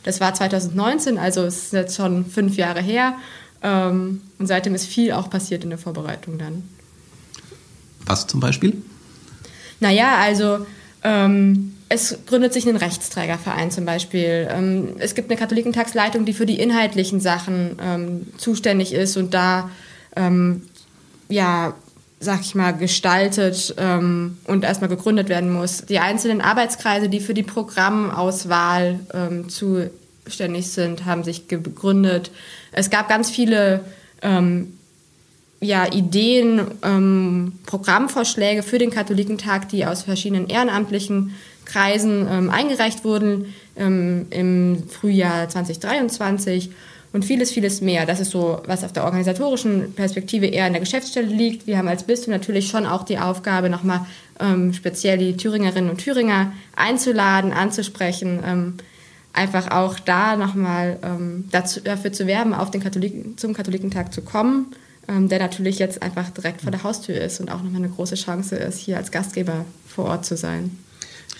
Das 0.04 0.20
war 0.20 0.34
2019, 0.34 1.18
also 1.18 1.42
es 1.42 1.64
ist 1.64 1.72
jetzt 1.72 1.96
schon 1.96 2.26
fünf 2.26 2.56
Jahre 2.56 2.80
her. 2.80 3.14
Ähm, 3.62 4.22
und 4.38 4.46
seitdem 4.46 4.74
ist 4.74 4.86
viel 4.86 5.12
auch 5.12 5.30
passiert 5.30 5.64
in 5.64 5.70
der 5.70 5.78
Vorbereitung 5.78 6.38
dann. 6.38 6.64
Was 8.06 8.26
zum 8.26 8.40
Beispiel? 8.40 8.82
Naja, 9.78 10.16
also 10.18 10.66
ähm, 11.04 11.74
es 11.88 12.18
gründet 12.26 12.52
sich 12.52 12.66
ein 12.66 12.76
Rechtsträgerverein 12.76 13.70
zum 13.70 13.84
Beispiel. 13.84 14.48
Ähm, 14.50 14.94
es 14.98 15.14
gibt 15.14 15.30
eine 15.30 15.38
Katholikentagsleitung, 15.38 16.24
die 16.24 16.32
für 16.32 16.46
die 16.46 16.58
inhaltlichen 16.58 17.20
Sachen 17.20 17.76
ähm, 17.80 18.26
zuständig 18.38 18.92
ist 18.92 19.16
und 19.16 19.34
da 19.34 19.70
ähm, 20.16 20.62
ja, 21.32 21.74
sag 22.20 22.40
ich 22.42 22.54
mal, 22.54 22.72
gestaltet 22.72 23.74
ähm, 23.78 24.38
und 24.46 24.64
erstmal 24.64 24.88
gegründet 24.88 25.28
werden 25.28 25.52
muss. 25.52 25.84
Die 25.86 25.98
einzelnen 25.98 26.40
Arbeitskreise, 26.40 27.08
die 27.08 27.20
für 27.20 27.34
die 27.34 27.42
Programmauswahl 27.42 29.00
ähm, 29.12 29.48
zuständig 29.48 30.70
sind, 30.70 31.04
haben 31.04 31.24
sich 31.24 31.48
gegründet. 31.48 32.30
Es 32.70 32.90
gab 32.90 33.08
ganz 33.08 33.30
viele 33.30 33.80
ähm, 34.22 34.78
ja, 35.60 35.86
Ideen, 35.92 36.60
ähm, 36.82 37.52
Programmvorschläge 37.66 38.62
für 38.62 38.78
den 38.78 38.90
Katholikentag, 38.90 39.68
die 39.68 39.86
aus 39.86 40.02
verschiedenen 40.02 40.48
ehrenamtlichen 40.48 41.34
Kreisen 41.64 42.26
ähm, 42.28 42.50
eingereicht 42.50 43.04
wurden 43.04 43.54
ähm, 43.76 44.26
im 44.30 44.82
Frühjahr 44.88 45.48
2023 45.48 46.70
und 47.12 47.24
vieles, 47.24 47.50
vieles 47.50 47.80
mehr. 47.80 48.06
Das 48.06 48.20
ist 48.20 48.30
so, 48.30 48.60
was 48.66 48.84
auf 48.84 48.92
der 48.92 49.04
organisatorischen 49.04 49.92
Perspektive 49.92 50.46
eher 50.46 50.66
in 50.66 50.72
der 50.72 50.80
Geschäftsstelle 50.80 51.26
liegt. 51.26 51.66
Wir 51.66 51.78
haben 51.78 51.88
als 51.88 52.04
Bistum 52.04 52.32
natürlich 52.32 52.68
schon 52.68 52.86
auch 52.86 53.04
die 53.04 53.18
Aufgabe, 53.18 53.68
nochmal 53.68 54.06
ähm, 54.40 54.72
speziell 54.72 55.18
die 55.18 55.36
Thüringerinnen 55.36 55.90
und 55.90 55.98
Thüringer 55.98 56.52
einzuladen, 56.74 57.52
anzusprechen, 57.52 58.40
ähm, 58.44 58.74
einfach 59.34 59.70
auch 59.70 59.98
da 59.98 60.36
nochmal 60.36 60.98
ähm, 61.02 61.48
dafür 61.50 62.12
zu 62.12 62.26
werben, 62.26 62.54
auf 62.54 62.70
den 62.70 62.82
Katholiken, 62.82 63.36
zum 63.36 63.54
Katholikentag 63.54 64.12
zu 64.12 64.22
kommen, 64.22 64.74
ähm, 65.08 65.28
der 65.28 65.38
natürlich 65.38 65.78
jetzt 65.78 66.02
einfach 66.02 66.30
direkt 66.30 66.62
vor 66.62 66.70
der 66.70 66.82
Haustür 66.82 67.16
ist 67.16 67.40
und 67.40 67.50
auch 67.50 67.62
nochmal 67.62 67.82
eine 67.82 67.90
große 67.90 68.14
Chance 68.14 68.56
ist, 68.56 68.78
hier 68.78 68.96
als 68.96 69.10
Gastgeber 69.10 69.64
vor 69.86 70.06
Ort 70.06 70.24
zu 70.24 70.36
sein. 70.36 70.78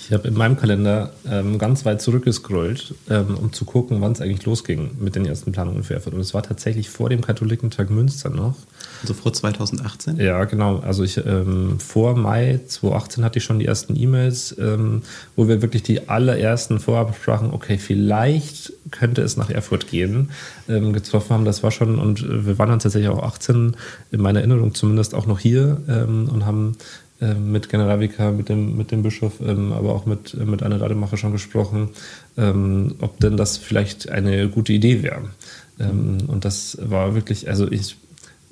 Ich 0.05 0.13
habe 0.13 0.27
in 0.27 0.35
meinem 0.35 0.57
Kalender 0.57 1.13
ähm, 1.31 1.59
ganz 1.59 1.85
weit 1.85 2.03
zurückgescrollt, 2.03 2.95
ähm, 3.09 3.37
um 3.37 3.53
zu 3.53 3.65
gucken, 3.65 4.01
wann 4.01 4.13
es 4.13 4.21
eigentlich 4.21 4.45
losging 4.45 4.91
mit 4.99 5.15
den 5.15 5.25
ersten 5.25 5.53
Planungen 5.53 5.85
für 5.85 5.95
Erfurt. 5.95 6.15
Und 6.15 6.21
es 6.21 6.35
war 6.35 6.43
tatsächlich 6.43 6.91
vor 6.91 7.09
dem 7.09 7.21
Katholikentag 7.21 7.89
Münster 7.89 8.29
noch. 8.29 8.57
Also 9.01 9.15
vor 9.15 9.33
2018? 9.33 10.17
Ja, 10.17 10.45
genau. 10.45 10.79
Also 10.79 11.05
ich 11.05 11.19
ähm, 11.25 11.79
vor 11.79 12.17
Mai 12.17 12.61
2018 12.67 13.25
hatte 13.25 13.39
ich 13.39 13.45
schon 13.45 13.61
die 13.61 13.67
ersten 13.67 13.95
E-Mails, 13.97 14.57
ähm, 14.59 15.03
wo 15.37 15.47
wir 15.47 15.63
wirklich 15.63 15.85
die 15.85 16.09
allerersten 16.09 16.81
Vorabsprachen, 16.81 17.53
okay, 17.53 17.79
vielleicht 17.79 18.73
könnte 18.91 19.23
es 19.23 19.37
nach 19.37 19.51
Erfurt 19.51 19.89
gehen, 19.89 20.31
ähm, 20.69 20.93
getroffen 20.93 21.31
haben. 21.31 21.45
Das 21.45 21.63
war 21.63 21.71
schon, 21.71 22.01
und 22.01 22.27
wir 22.29 22.59
waren 22.59 22.71
dann 22.71 22.81
tatsächlich 22.81 23.09
auch 23.09 23.23
18, 23.23 23.77
in 24.11 24.21
meiner 24.21 24.41
Erinnerung 24.41 24.75
zumindest 24.75 25.15
auch 25.15 25.27
noch 25.27 25.39
hier 25.39 25.81
ähm, 25.89 26.29
und 26.29 26.45
haben 26.45 26.77
ähm, 27.23 27.53
mit 27.53 27.69
Generalvikar, 27.69 28.33
mit 28.33 28.49
dem, 28.49 28.77
mit 28.77 28.91
dem 28.91 29.05
Bischof, 29.05 29.35
ähm, 29.41 29.73
aber 29.73 29.95
auch 29.95 30.07
mit, 30.07 30.35
mit 30.45 30.65
Anne 30.65 30.81
Rademacher 30.81 31.17
schon 31.17 31.31
gesprochen, 31.31 31.91
ähm, 32.37 32.97
ob 33.01 33.21
denn 33.21 33.37
das 33.37 33.59
vielleicht 33.59 34.11
eine 34.11 34.49
gute 34.49 34.73
Idee 34.73 35.05
wäre. 35.05 35.31
Ähm, 35.79 36.19
und 36.27 36.45
das 36.45 36.79
war 36.83 37.15
wirklich, 37.15 37.49
also 37.49 37.71
ich, 37.71 37.97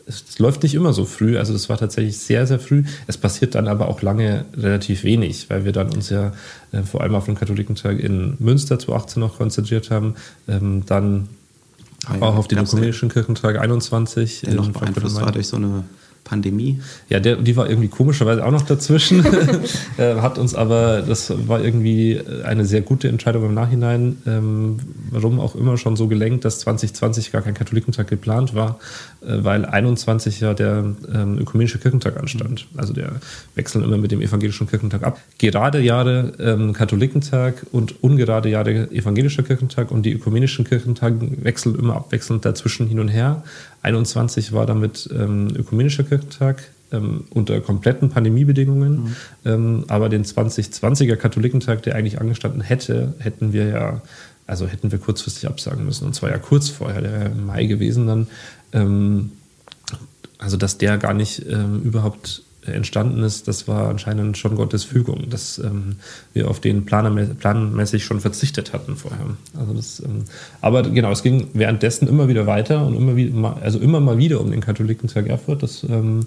es 0.06 0.38
läuft 0.38 0.62
nicht 0.62 0.74
immer 0.74 0.92
so 0.92 1.04
früh, 1.04 1.36
also 1.36 1.52
das 1.52 1.68
war 1.68 1.78
tatsächlich 1.78 2.18
sehr, 2.18 2.46
sehr 2.46 2.60
früh. 2.60 2.84
Es 3.08 3.18
passiert 3.18 3.56
dann 3.56 3.66
aber 3.66 3.88
auch 3.88 4.02
lange 4.02 4.44
relativ 4.56 5.02
wenig, 5.02 5.50
weil 5.50 5.64
wir 5.64 5.72
dann 5.72 5.92
uns 5.92 6.08
ja 6.10 6.32
äh, 6.70 6.82
vor 6.82 7.00
allem 7.00 7.16
auf 7.16 7.24
den 7.24 7.34
Katholikentag 7.34 7.98
in 7.98 8.36
Münster 8.38 8.78
2018 8.78 9.20
noch 9.20 9.38
konzentriert 9.38 9.90
haben, 9.90 10.14
ähm, 10.46 10.84
dann 10.86 11.28
ah, 12.06 12.14
ja, 12.14 12.22
auch 12.22 12.36
auf 12.36 12.46
den 12.46 12.58
ökumenischen 12.58 13.08
Kirchentag 13.08 13.58
21. 13.58 14.42
Der 14.42 14.54
noch 14.54 14.70
beeinflusst 14.70 15.20
war 15.20 15.32
durch 15.32 15.48
so 15.48 15.56
eine 15.56 15.82
Pandemie. 16.30 16.80
Ja, 17.08 17.18
der, 17.18 17.36
die 17.36 17.56
war 17.56 17.68
irgendwie 17.68 17.88
komischerweise 17.88 18.46
auch 18.46 18.52
noch 18.52 18.62
dazwischen. 18.62 19.24
Äh, 19.98 20.16
hat 20.20 20.38
uns 20.38 20.54
aber, 20.54 21.02
das 21.02 21.32
war 21.48 21.62
irgendwie 21.62 22.20
eine 22.44 22.64
sehr 22.64 22.80
gute 22.80 23.08
Entscheidung 23.08 23.44
im 23.44 23.54
Nachhinein, 23.54 24.18
ähm, 24.26 24.78
warum 25.10 25.40
auch 25.40 25.54
immer 25.54 25.76
schon 25.76 25.96
so 25.96 26.06
gelenkt, 26.06 26.44
dass 26.44 26.60
2020 26.60 27.32
gar 27.32 27.42
kein 27.42 27.54
Katholikentag 27.54 28.08
geplant 28.08 28.54
war, 28.54 28.78
äh, 29.20 29.44
weil 29.44 29.64
21 29.64 30.40
ja 30.40 30.54
der 30.54 30.94
ähm, 31.12 31.38
ökumenische 31.38 31.78
Kirchentag 31.78 32.18
anstand. 32.18 32.66
Also 32.76 32.92
der 32.92 33.12
wechseln 33.54 33.84
immer 33.84 33.98
mit 33.98 34.10
dem 34.12 34.22
evangelischen 34.22 34.68
Kirchentag 34.68 35.02
ab. 35.02 35.18
Gerade 35.38 35.80
Jahre 35.80 36.32
ähm, 36.38 36.72
Katholikentag 36.72 37.66
und 37.72 38.02
ungerade 38.02 38.48
Jahre 38.48 38.90
evangelischer 38.90 39.42
Kirchentag 39.42 39.90
und 39.90 40.04
die 40.04 40.12
ökumenischen 40.12 40.64
Kirchentage 40.64 41.16
wechseln 41.42 41.74
immer 41.74 41.96
abwechselnd 41.96 42.44
dazwischen 42.44 42.86
hin 42.86 43.00
und 43.00 43.08
her. 43.08 43.42
21 43.82 44.52
war 44.52 44.66
damit 44.66 45.08
ähm, 45.12 45.48
ökumenischer 45.56 46.04
Kirchentag 46.04 46.70
ähm, 46.92 47.24
unter 47.30 47.60
kompletten 47.60 48.10
Pandemiebedingungen. 48.10 49.04
Mhm. 49.04 49.16
Ähm, 49.44 49.84
aber 49.88 50.08
den 50.08 50.24
2020er 50.24 51.16
Katholikentag, 51.16 51.82
der 51.82 51.94
eigentlich 51.94 52.20
angestanden 52.20 52.60
hätte, 52.60 53.14
hätten 53.18 53.52
wir 53.52 53.66
ja, 53.66 54.02
also 54.46 54.66
hätten 54.66 54.92
wir 54.92 54.98
kurzfristig 54.98 55.48
absagen 55.48 55.84
müssen. 55.84 56.06
Und 56.06 56.14
zwar 56.14 56.30
ja 56.30 56.38
kurz 56.38 56.68
vorher, 56.68 57.00
der 57.00 57.30
Mai 57.30 57.66
gewesen 57.66 58.06
dann. 58.06 58.26
Ähm, 58.72 59.32
also 60.38 60.56
dass 60.56 60.78
der 60.78 60.96
gar 60.96 61.14
nicht 61.14 61.44
ähm, 61.48 61.82
überhaupt 61.82 62.42
entstanden 62.74 63.22
ist, 63.22 63.48
das 63.48 63.68
war 63.68 63.88
anscheinend 63.88 64.38
schon 64.38 64.56
Gottes 64.56 64.84
Fügung, 64.84 65.30
dass 65.30 65.58
ähm, 65.58 65.96
wir 66.32 66.48
auf 66.48 66.60
den 66.60 66.84
planmäßig 66.84 68.04
schon 68.04 68.20
verzichtet 68.20 68.72
hatten 68.72 68.96
vorher. 68.96 69.26
Also 69.58 69.74
das, 69.74 70.00
ähm, 70.00 70.24
aber 70.60 70.82
genau, 70.82 71.10
es 71.10 71.22
ging 71.22 71.48
währenddessen 71.54 72.08
immer 72.08 72.28
wieder 72.28 72.46
weiter 72.46 72.86
und 72.86 72.96
immer 72.96 73.16
wieder, 73.16 73.56
also 73.62 73.78
immer 73.78 74.00
mal 74.00 74.18
wieder 74.18 74.40
um 74.40 74.50
den 74.50 74.60
Katholikentag 74.60 75.26
Erfurt. 75.26 75.62
Das 75.62 75.84
ähm, 75.84 76.26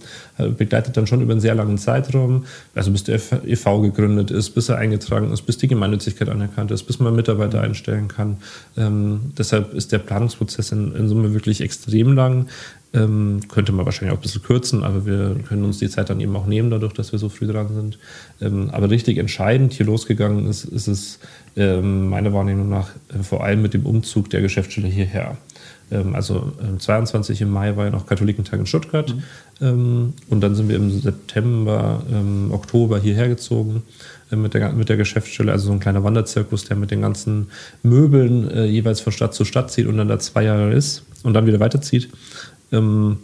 begleitet 0.57 0.97
dann 0.97 1.07
schon 1.07 1.21
über 1.21 1.31
einen 1.31 1.41
sehr 1.41 1.55
langen 1.55 1.77
Zeitraum, 1.77 2.45
also 2.75 2.91
bis 2.91 3.03
der 3.03 3.19
e.V. 3.45 3.81
gegründet 3.81 4.31
ist, 4.31 4.51
bis 4.51 4.69
er 4.69 4.77
eingetragen 4.77 5.31
ist, 5.31 5.43
bis 5.43 5.57
die 5.57 5.67
Gemeinnützigkeit 5.67 6.29
anerkannt 6.29 6.71
ist, 6.71 6.83
bis 6.83 6.99
man 6.99 7.15
Mitarbeiter 7.15 7.61
einstellen 7.61 8.07
kann. 8.07 8.37
Ähm, 8.77 9.33
deshalb 9.37 9.73
ist 9.73 9.91
der 9.91 9.99
Planungsprozess 9.99 10.71
in, 10.71 10.95
in 10.95 11.07
Summe 11.07 11.33
wirklich 11.33 11.61
extrem 11.61 12.13
lang. 12.13 12.47
Ähm, 12.95 13.39
könnte 13.49 13.71
man 13.71 13.85
wahrscheinlich 13.85 14.13
auch 14.13 14.19
ein 14.19 14.21
bisschen 14.21 14.43
kürzen, 14.43 14.83
aber 14.83 15.05
wir 15.07 15.35
können 15.47 15.63
uns 15.63 15.79
die 15.79 15.89
Zeit 15.89 16.11
dann 16.11 16.19
eben 16.19 16.35
auch 16.35 16.45
nehmen, 16.45 16.69
dadurch, 16.69 16.93
dass 16.93 17.11
wir 17.11 17.17
so 17.17 17.27
früh 17.27 17.47
dran 17.47 17.73
sind. 17.73 17.97
Ähm, 18.39 18.69
aber 18.71 18.91
richtig 18.91 19.17
entscheidend 19.17 19.73
hier 19.73 19.87
losgegangen 19.87 20.47
ist, 20.47 20.65
ist 20.65 20.87
es 20.87 21.19
ähm, 21.55 22.09
meiner 22.09 22.33
Wahrnehmung 22.33 22.69
nach 22.69 22.89
äh, 23.09 23.23
vor 23.23 23.43
allem 23.43 23.63
mit 23.63 23.73
dem 23.73 23.87
Umzug 23.87 24.29
der 24.29 24.41
Geschäftsstelle 24.41 24.87
hierher. 24.87 25.37
Ähm, 25.91 26.13
also 26.13 26.53
22 26.77 27.41
im 27.41 27.49
Mai 27.49 27.75
war 27.75 27.85
ja 27.85 27.91
noch 27.91 28.05
Katholikentag 28.05 28.59
in 28.59 28.65
Stuttgart 28.65 29.15
mhm. 29.15 29.23
Ähm, 29.61 30.13
und 30.29 30.41
dann 30.41 30.55
sind 30.55 30.67
wir 30.67 30.75
im 30.75 30.99
September, 30.99 32.03
ähm, 32.11 32.49
Oktober 32.51 32.99
hierher 32.99 33.27
gezogen 33.27 33.83
äh, 34.31 34.35
mit 34.35 34.53
der, 34.53 34.73
mit 34.73 34.89
der 34.89 34.97
Geschäftsstelle, 34.97 35.51
also 35.51 35.67
so 35.67 35.71
ein 35.71 35.79
kleiner 35.79 36.03
Wanderzirkus, 36.03 36.65
der 36.65 36.75
mit 36.75 36.91
den 36.91 37.01
ganzen 37.01 37.47
Möbeln 37.83 38.49
äh, 38.49 38.65
jeweils 38.65 38.99
von 38.99 39.13
Stadt 39.13 39.33
zu 39.33 39.45
Stadt 39.45 39.71
zieht 39.71 39.87
und 39.87 39.97
dann 39.97 40.07
da 40.07 40.19
zwei 40.19 40.43
Jahre 40.43 40.73
ist 40.73 41.03
und 41.23 41.33
dann 41.33 41.45
wieder 41.45 41.59
weiterzieht. 41.59 42.09
Ähm, 42.73 43.17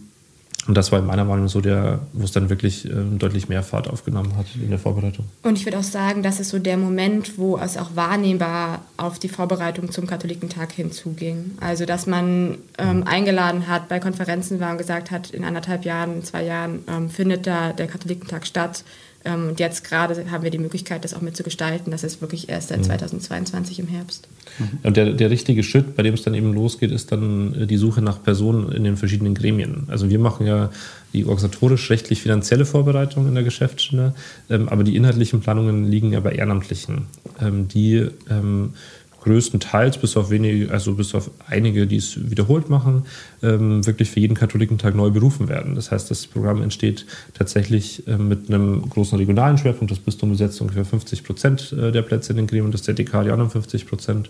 und 0.68 0.75
das 0.75 0.91
war 0.91 1.00
in 1.00 1.06
meiner 1.08 1.25
Meinung 1.25 1.48
so 1.48 1.62
der, 1.62 2.00
wo 2.13 2.25
es 2.25 2.32
dann 2.32 2.50
wirklich 2.50 2.86
ähm, 2.86 3.18
deutlich 3.18 3.50
mehr 3.50 3.63
Fahrt 3.63 3.88
aufgenommen 3.88 4.36
hat 4.36 4.46
in 4.53 4.70
der 4.70 4.77
Vorbereitung. 4.77 5.25
Und 5.41 5.58
ich 5.58 5.65
würde 5.65 5.79
auch 5.79 5.84
sagen, 5.84 6.22
das 6.22 6.39
ist 6.39 6.50
so 6.50 6.60
der 6.60 6.77
Moment, 6.77 7.39
wo 7.39 7.58
es 7.58 7.75
auch 7.75 7.96
wahrnehmbar 7.96 8.82
auf 8.96 9.18
die 9.18 9.29
Vorbereitung 9.29 9.89
zum 9.89 10.06
Katholikentag 10.06 10.72
hinzuging. 10.74 11.58
Also, 11.60 11.86
dass 11.86 12.06
man 12.06 12.60
ähm, 12.77 12.98
mhm. 12.98 13.03
eingeladen 13.03 13.68
hat, 13.68 13.89
bei 13.89 14.00
Konferenzen 14.00 14.60
war 14.60 14.72
und 14.72 14.77
gesagt 14.77 15.10
hat, 15.10 15.32
in 15.32 15.44
anderthalb 15.44 15.86
Jahren, 15.86 16.18
in 16.18 16.24
zwei 16.24 16.44
Jahren 16.44 16.84
ähm, 16.88 17.10
findet 17.10 17.48
da 17.48 17.74
der 17.74 17.88
Katholikentag 17.88 18.46
statt. 18.46 18.84
Ähm, 19.29 19.50
und 19.50 19.59
jetzt 19.59 19.83
gerade 19.83 20.29
haben 20.31 20.43
wir 20.43 20.51
die 20.51 20.59
Möglichkeit, 20.59 21.03
das 21.03 21.13
auch 21.13 21.21
mitzugestalten. 21.21 21.91
Das 21.91 22.03
ist 22.03 22.21
wirklich 22.21 22.50
erst 22.50 22.69
seit 22.69 22.83
2022 22.83 23.77
mhm. 23.77 23.86
im 23.86 23.91
Herbst. 23.91 24.27
Mhm. 24.57 24.65
Und 24.83 24.98
der, 24.98 25.13
der 25.13 25.29
richtige 25.29 25.63
Schritt, 25.63 25.95
bei 25.95 26.03
dem 26.03 26.13
es 26.13 26.24
dann 26.24 26.33
eben 26.33 26.53
losgeht, 26.53 26.91
ist 26.91 27.12
dann 27.12 27.53
äh, 27.53 27.67
die 27.67 27.77
Suche 27.77 28.01
nach 28.01 28.21
Personen 28.24 28.71
in 28.71 28.83
den 28.83 28.98
verschiedenen 28.98 29.36
Gremien. 29.36 29.83
Also 29.88 30.09
wir 30.09 30.19
machen 30.19 30.48
ja 30.48 30.69
die 31.13 31.25
organisatorisch-rechtlich-finanzielle 31.25 32.65
Vorbereitung 32.65 33.27
in 33.27 33.36
der 33.36 33.43
Geschäftsstelle, 33.43 34.13
ähm, 34.50 34.69
aber 34.69 34.83
die 34.83 34.95
inhaltlichen 34.95 35.41
Planungen 35.41 35.89
liegen 35.89 36.13
ja 36.13 36.19
bei 36.19 36.33
Ehrenamtlichen, 36.33 37.07
ähm, 37.41 37.67
die 37.67 38.07
größtenteils 39.29 40.00
bis 40.00 40.17
auf 40.17 40.29
wenige, 40.29 40.71
also 40.71 40.95
bis 40.95 41.13
auf 41.13 41.29
einige, 41.48 41.86
die 41.86 41.98
es 41.98 42.29
wiederholt 42.29 42.69
machen, 42.69 43.05
ähm, 43.43 43.86
wirklich 43.86 44.09
für 44.09 44.19
jeden 44.19 44.33
Katholikentag 44.33 44.95
neu 44.95 45.12
berufen 45.12 45.48
werden. 45.48 45.75
Das 45.75 45.91
heißt, 45.91 46.09
das 46.09 46.25
Programm 46.27 46.62
entsteht 46.62 47.05
tatsächlich 47.33 48.07
äh, 48.07 48.17
mit 48.17 48.50
einem 48.50 48.89
großen 48.89 49.17
regionalen 49.17 49.57
Schwerpunkt. 49.57 49.91
Das 49.91 50.00
Bistum 50.00 50.31
besetzt 50.31 50.59
ungefähr 50.62 50.86
50 50.86 51.24
Prozent 51.24 51.74
äh, 51.74 51.91
der 51.91 52.01
Plätze 52.01 52.33
in 52.33 52.38
den 52.38 52.48
Gremien, 52.48 52.71
das 52.71 52.83
ZDK 52.83 53.24
die 53.24 53.31
anderen 53.31 53.51
50 53.51 53.86
Prozent. 53.86 54.29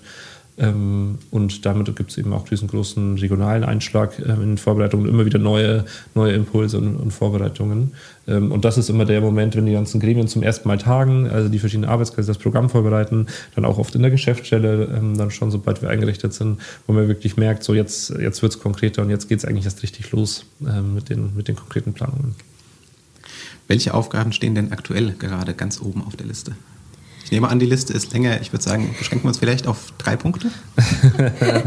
Ähm, 0.60 1.20
und 1.32 1.66
damit 1.66 1.96
gibt 1.96 2.12
es 2.12 2.18
eben 2.18 2.34
auch 2.34 2.48
diesen 2.48 2.68
großen 2.68 3.18
regionalen 3.18 3.64
Einschlag 3.64 4.20
äh, 4.20 4.34
in 4.44 4.58
Vorbereitungen, 4.58 5.08
immer 5.08 5.26
wieder 5.26 5.40
neue, 5.40 5.86
neue 6.16 6.34
Impulse 6.34 6.78
und, 6.78 6.98
und 6.98 7.12
Vorbereitungen. 7.12 7.94
Ähm, 8.28 8.52
und 8.52 8.66
das 8.66 8.78
ist 8.78 8.90
immer 8.90 9.06
der 9.06 9.22
Moment, 9.22 9.56
wenn 9.56 9.66
die 9.66 9.72
ganzen 9.72 10.02
Gremien 10.02 10.28
zum 10.28 10.44
ersten 10.44 10.68
Mal 10.68 10.78
tagen, 10.78 11.30
also 11.30 11.48
die 11.48 11.60
verschiedenen 11.60 11.90
Arbeitskreise 11.90 12.28
das 12.28 12.38
Programm 12.38 12.70
vorbereiten, 12.70 13.28
dann 13.56 13.64
auch 13.64 13.78
oft 13.78 13.96
in 13.96 14.02
der 14.02 14.12
Geschäftsstelle, 14.12 14.90
ähm, 14.98 15.18
dann 15.18 15.32
schon 15.32 15.50
sobald 15.50 15.82
wir 15.82 15.90
eingerichtet 15.90 16.34
sind, 16.34 16.60
wo 16.88 16.94
man 16.94 17.08
wirklich 17.08 17.38
merkt, 17.38 17.64
so 17.64 17.74
jetzt, 17.74 18.10
jetzt 18.20 18.42
wird 18.42 18.52
es 18.52 18.60
konkreter 18.60 19.02
und 19.02 19.10
jetzt 19.10 19.30
geht 19.30 19.40
es 19.40 19.46
eigentlich 19.46 19.66
erst 19.66 19.82
richtig 19.82 20.12
los 20.12 20.46
mit, 20.94 21.10
den, 21.10 21.36
mit 21.36 21.48
den 21.48 21.56
konkreten 21.56 21.94
Planungen. 21.94 22.36
Welche 23.68 23.94
Aufgaben 23.94 24.34
stehen 24.34 24.56
denn 24.56 24.72
aktuell 24.72 25.14
gerade 25.18 25.54
ganz 25.54 25.82
oben 25.82 26.04
auf 26.04 26.16
der 26.16 26.28
Liste? 26.28 26.54
Ich 27.30 27.32
nehme 27.32 27.48
an, 27.48 27.60
die 27.60 27.68
Liste 27.68 27.94
ist 27.94 28.12
länger. 28.12 28.42
Ich 28.42 28.52
würde 28.54 28.64
sagen, 28.64 28.96
beschränken 28.98 29.26
wir 29.26 29.28
uns 29.28 29.38
vielleicht 29.38 29.68
auf 29.68 29.94
drei 30.00 30.16
Punkte. 30.16 30.50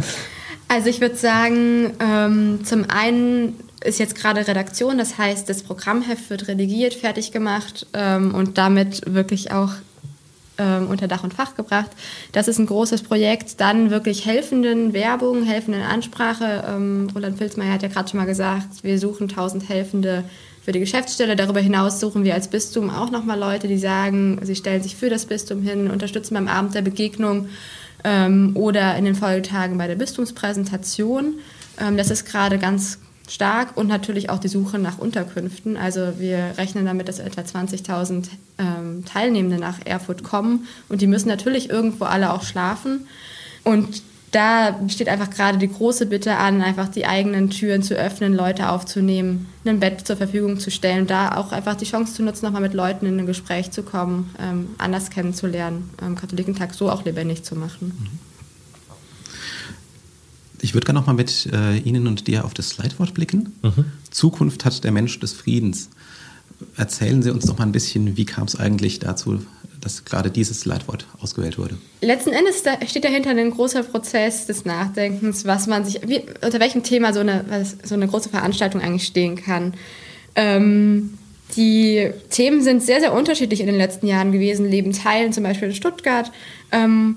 also 0.66 0.88
ich 0.88 1.00
würde 1.00 1.14
sagen, 1.14 1.92
ähm, 2.00 2.64
zum 2.64 2.90
einen 2.90 3.60
ist 3.84 4.00
jetzt 4.00 4.16
gerade 4.16 4.44
Redaktion, 4.48 4.98
das 4.98 5.18
heißt, 5.18 5.48
das 5.48 5.62
Programmheft 5.62 6.30
wird 6.30 6.48
redigiert, 6.48 6.94
fertig 6.94 7.30
gemacht 7.30 7.86
ähm, 7.92 8.34
und 8.34 8.58
damit 8.58 9.02
wirklich 9.14 9.52
auch 9.52 9.70
ähm, 10.58 10.88
unter 10.88 11.06
Dach 11.06 11.22
und 11.22 11.32
Fach 11.32 11.54
gebracht. 11.54 11.92
Das 12.32 12.48
ist 12.48 12.58
ein 12.58 12.66
großes 12.66 13.02
Projekt. 13.02 13.60
Dann 13.60 13.90
wirklich 13.90 14.26
helfenden 14.26 14.92
Werbung, 14.92 15.44
helfenden 15.44 15.82
Ansprache. 15.82 16.64
Ähm, 16.66 17.08
Roland 17.14 17.38
Filzmeier 17.38 17.74
hat 17.74 17.82
ja 17.82 17.88
gerade 17.88 18.10
schon 18.10 18.18
mal 18.18 18.26
gesagt, 18.26 18.82
wir 18.82 18.98
suchen 18.98 19.28
1000 19.28 19.68
helfende 19.68 20.24
für 20.64 20.72
die 20.72 20.80
Geschäftsstelle. 20.80 21.36
Darüber 21.36 21.60
hinaus 21.60 22.00
suchen 22.00 22.24
wir 22.24 22.34
als 22.34 22.48
Bistum 22.48 22.90
auch 22.90 23.10
nochmal 23.10 23.38
Leute, 23.38 23.68
die 23.68 23.78
sagen, 23.78 24.38
sie 24.42 24.56
stellen 24.56 24.82
sich 24.82 24.96
für 24.96 25.10
das 25.10 25.26
Bistum 25.26 25.62
hin, 25.62 25.90
unterstützen 25.90 26.34
beim 26.34 26.48
Abend 26.48 26.74
der 26.74 26.82
Begegnung 26.82 27.48
ähm, 28.04 28.52
oder 28.54 28.96
in 28.96 29.04
den 29.04 29.14
Folgetagen 29.14 29.78
bei 29.78 29.88
der 29.88 29.96
Bistumspräsentation. 29.96 31.34
Ähm, 31.80 31.96
das 31.96 32.10
ist 32.10 32.24
gerade 32.24 32.58
ganz 32.58 32.98
stark 33.28 33.76
und 33.76 33.88
natürlich 33.88 34.30
auch 34.30 34.38
die 34.38 34.48
Suche 34.48 34.78
nach 34.78 34.98
Unterkünften. 34.98 35.76
Also 35.76 36.18
wir 36.18 36.54
rechnen 36.58 36.84
damit, 36.84 37.08
dass 37.08 37.18
etwa 37.18 37.42
20.000 37.42 38.28
ähm, 38.58 39.04
Teilnehmende 39.04 39.58
nach 39.58 39.78
Erfurt 39.84 40.22
kommen 40.22 40.66
und 40.88 41.00
die 41.00 41.06
müssen 41.06 41.28
natürlich 41.28 41.70
irgendwo 41.70 42.04
alle 42.04 42.32
auch 42.32 42.42
schlafen. 42.42 43.06
Und 43.64 44.02
da 44.32 44.80
steht 44.88 45.08
einfach 45.08 45.30
gerade 45.30 45.58
die 45.58 45.68
große 45.68 46.06
Bitte 46.06 46.36
an, 46.36 46.62
einfach 46.62 46.88
die 46.88 47.06
eigenen 47.06 47.50
Türen 47.50 47.82
zu 47.82 47.94
öffnen, 47.94 48.34
Leute 48.34 48.70
aufzunehmen, 48.70 49.46
ein 49.66 49.78
Bett 49.78 50.06
zur 50.06 50.16
Verfügung 50.16 50.58
zu 50.58 50.70
stellen, 50.70 51.06
da 51.06 51.36
auch 51.36 51.52
einfach 51.52 51.76
die 51.76 51.84
Chance 51.84 52.14
zu 52.14 52.22
nutzen, 52.22 52.46
nochmal 52.46 52.62
mit 52.62 52.72
Leuten 52.72 53.04
in 53.04 53.18
ein 53.18 53.26
Gespräch 53.26 53.70
zu 53.70 53.82
kommen, 53.82 54.30
ähm, 54.40 54.70
anders 54.78 55.10
kennenzulernen, 55.10 55.90
ähm, 56.00 56.16
Katholikentag 56.16 56.72
so 56.72 56.90
auch 56.90 57.04
lebendig 57.04 57.44
zu 57.44 57.54
machen. 57.56 57.92
Ich 60.62 60.72
würde 60.72 60.86
gerne 60.86 61.00
nochmal 61.00 61.16
mit 61.16 61.46
äh, 61.52 61.76
Ihnen 61.78 62.06
und 62.06 62.26
dir 62.26 62.46
auf 62.46 62.54
das 62.54 62.70
Slidewort 62.70 63.12
blicken. 63.12 63.52
Mhm. 63.62 63.84
Zukunft 64.10 64.64
hat 64.64 64.82
der 64.82 64.92
Mensch 64.92 65.20
des 65.20 65.34
Friedens. 65.34 65.90
Erzählen 66.76 67.22
Sie 67.22 67.30
uns 67.30 67.44
doch 67.44 67.58
mal 67.58 67.64
ein 67.64 67.72
bisschen, 67.72 68.16
wie 68.16 68.24
kam 68.24 68.44
es 68.44 68.56
eigentlich 68.56 68.98
dazu, 68.98 69.42
dass 69.82 70.04
gerade 70.04 70.30
dieses 70.30 70.64
Leitwort 70.64 71.06
ausgewählt 71.20 71.58
wurde. 71.58 71.76
Letzten 72.00 72.30
Endes 72.30 72.62
da 72.62 72.78
steht 72.86 73.04
dahinter 73.04 73.30
ein 73.30 73.50
großer 73.50 73.82
Prozess 73.82 74.46
des 74.46 74.64
Nachdenkens, 74.64 75.44
was 75.44 75.66
man 75.66 75.84
sich, 75.84 76.00
wie, 76.06 76.22
unter 76.42 76.60
welchem 76.60 76.82
Thema 76.82 77.12
so 77.12 77.20
eine, 77.20 77.44
so 77.82 77.94
eine 77.94 78.06
große 78.08 78.30
Veranstaltung 78.30 78.80
eigentlich 78.80 79.06
stehen 79.06 79.36
kann. 79.36 79.74
Ähm, 80.36 81.18
die 81.56 82.10
Themen 82.30 82.62
sind 82.62 82.82
sehr, 82.82 83.00
sehr 83.00 83.12
unterschiedlich 83.12 83.60
in 83.60 83.66
den 83.66 83.76
letzten 83.76 84.06
Jahren 84.06 84.32
gewesen. 84.32 84.70
Leben 84.70 84.92
teilen, 84.92 85.32
zum 85.32 85.44
Beispiel 85.44 85.68
in 85.68 85.74
Stuttgart. 85.74 86.30
Ähm, 86.70 87.16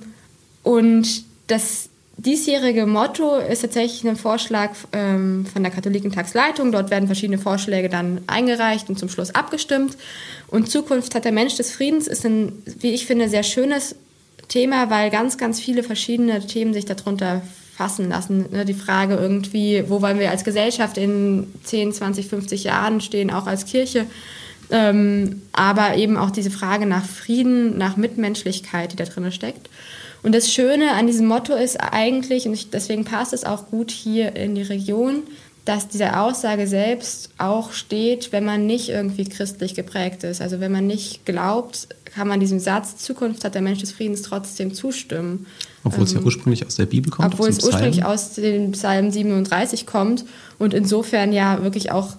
und 0.64 1.24
das 1.48 1.90
diesjährige 2.18 2.86
Motto 2.86 3.38
ist 3.38 3.62
tatsächlich 3.62 4.08
ein 4.08 4.16
Vorschlag 4.16 4.72
ähm, 4.94 5.46
von 5.46 5.64
der 5.64 5.72
Katholikentagsleitung. 5.72 6.72
Dort 6.72 6.90
werden 6.90 7.08
verschiedene 7.08 7.38
Vorschläge 7.38 7.90
dann 7.90 8.22
eingereicht 8.28 8.90
und 8.90 8.98
zum 8.98 9.10
Schluss 9.10 9.36
abgestimmt. 9.36 9.98
Und 10.48 10.70
Zukunft 10.70 11.16
hat 11.16 11.26
der 11.26 11.32
Mensch 11.32 11.56
des 11.56 11.72
Friedens 11.72 12.08
ist 12.08 12.26
ein, 12.26 12.64
wie 12.80 12.92
ich 12.92 13.06
finde, 13.06 13.30
sehr 13.30 13.44
schönes 13.44 13.96
Thema, 14.48 14.90
weil 14.90 15.10
ganz, 15.10 15.38
ganz 15.38 15.60
viele 15.60 15.84
verschiedene 15.84 16.46
Themen 16.46 16.74
sich 16.74 16.86
darunter 16.86 17.42
fassen 17.76 18.10
lassen. 18.10 18.46
Ne, 18.52 18.66
die 18.66 18.74
Frage 18.74 19.16
irgendwie, 19.16 19.84
wo 19.88 20.02
wollen 20.02 20.20
wir 20.20 20.32
als 20.32 20.44
Gesellschaft 20.44 20.98
in 20.98 21.48
10, 21.64 21.94
20, 21.94 22.28
50 22.28 22.64
Jahren 22.64 23.02
stehen, 23.02 23.32
auch 23.32 23.48
als 23.48 23.66
Kirche. 23.66 24.06
Ähm, 24.72 25.44
aber 25.52 25.96
eben 25.96 26.18
auch 26.18 26.32
diese 26.32 26.50
Frage 26.50 26.86
nach 26.86 27.06
Frieden, 27.06 27.78
nach 27.78 27.98
Mitmenschlichkeit, 27.98 28.94
die 28.94 28.96
da 28.96 29.04
drin 29.04 29.32
steckt. 29.32 29.70
Und 30.26 30.34
das 30.34 30.52
Schöne 30.52 30.94
an 30.94 31.06
diesem 31.06 31.28
Motto 31.28 31.54
ist 31.54 31.78
eigentlich, 31.78 32.48
und 32.48 32.56
ich, 32.56 32.72
deswegen 32.72 33.06
passt 33.06 33.32
es 33.32 33.44
auch 33.44 33.68
gut 33.68 33.92
hier 33.92 34.36
in 34.36 34.56
die 34.56 34.64
Region, 34.64 35.22
dass 35.66 35.88
diese 35.88 36.20
Aussage 36.20 36.66
selbst 36.66 37.30
auch 37.38 37.72
steht, 37.72 38.32
wenn 38.32 38.44
man 38.44 38.66
nicht 38.66 38.90
irgendwie 38.90 39.26
christlich 39.26 39.76
geprägt 39.76 40.24
ist. 40.24 40.42
Also 40.42 40.60
wenn 40.60 40.72
man 40.72 40.88
nicht 40.88 41.28
glaubt, 41.28 41.90
kann 42.06 42.28
man 42.28 42.40
diesem 42.40 42.60
Satz, 42.60 42.98
Zukunft 42.98 43.44
hat 43.46 43.54
der 43.54 43.62
Mensch 43.62 43.82
des 43.82 43.92
Friedens 43.92 44.24
trotzdem 44.24 44.74
zustimmen. 44.74 45.46
Obwohl 45.84 46.00
ähm, 46.00 46.06
es 46.06 46.14
ja 46.14 46.20
ähm, 46.20 46.26
ursprünglich 46.26 46.66
aus 46.66 46.76
der 46.76 46.88
Bibel 46.88 47.12
kommt. 47.12 47.32
Obwohl 47.32 47.50
es 47.50 47.64
ursprünglich 47.64 48.04
aus 48.04 48.34
dem 48.34 48.72
Psalm 48.72 49.12
37 49.12 49.86
kommt 49.86 50.26
und 50.58 50.74
insofern 50.74 51.34
ja 51.34 51.62
wirklich 51.62 51.92
auch 51.92 52.16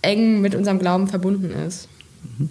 eng 0.00 0.40
mit 0.40 0.54
unserem 0.54 0.78
Glauben 0.78 1.06
verbunden 1.06 1.50
ist. 1.50 1.86
Mhm. 2.38 2.48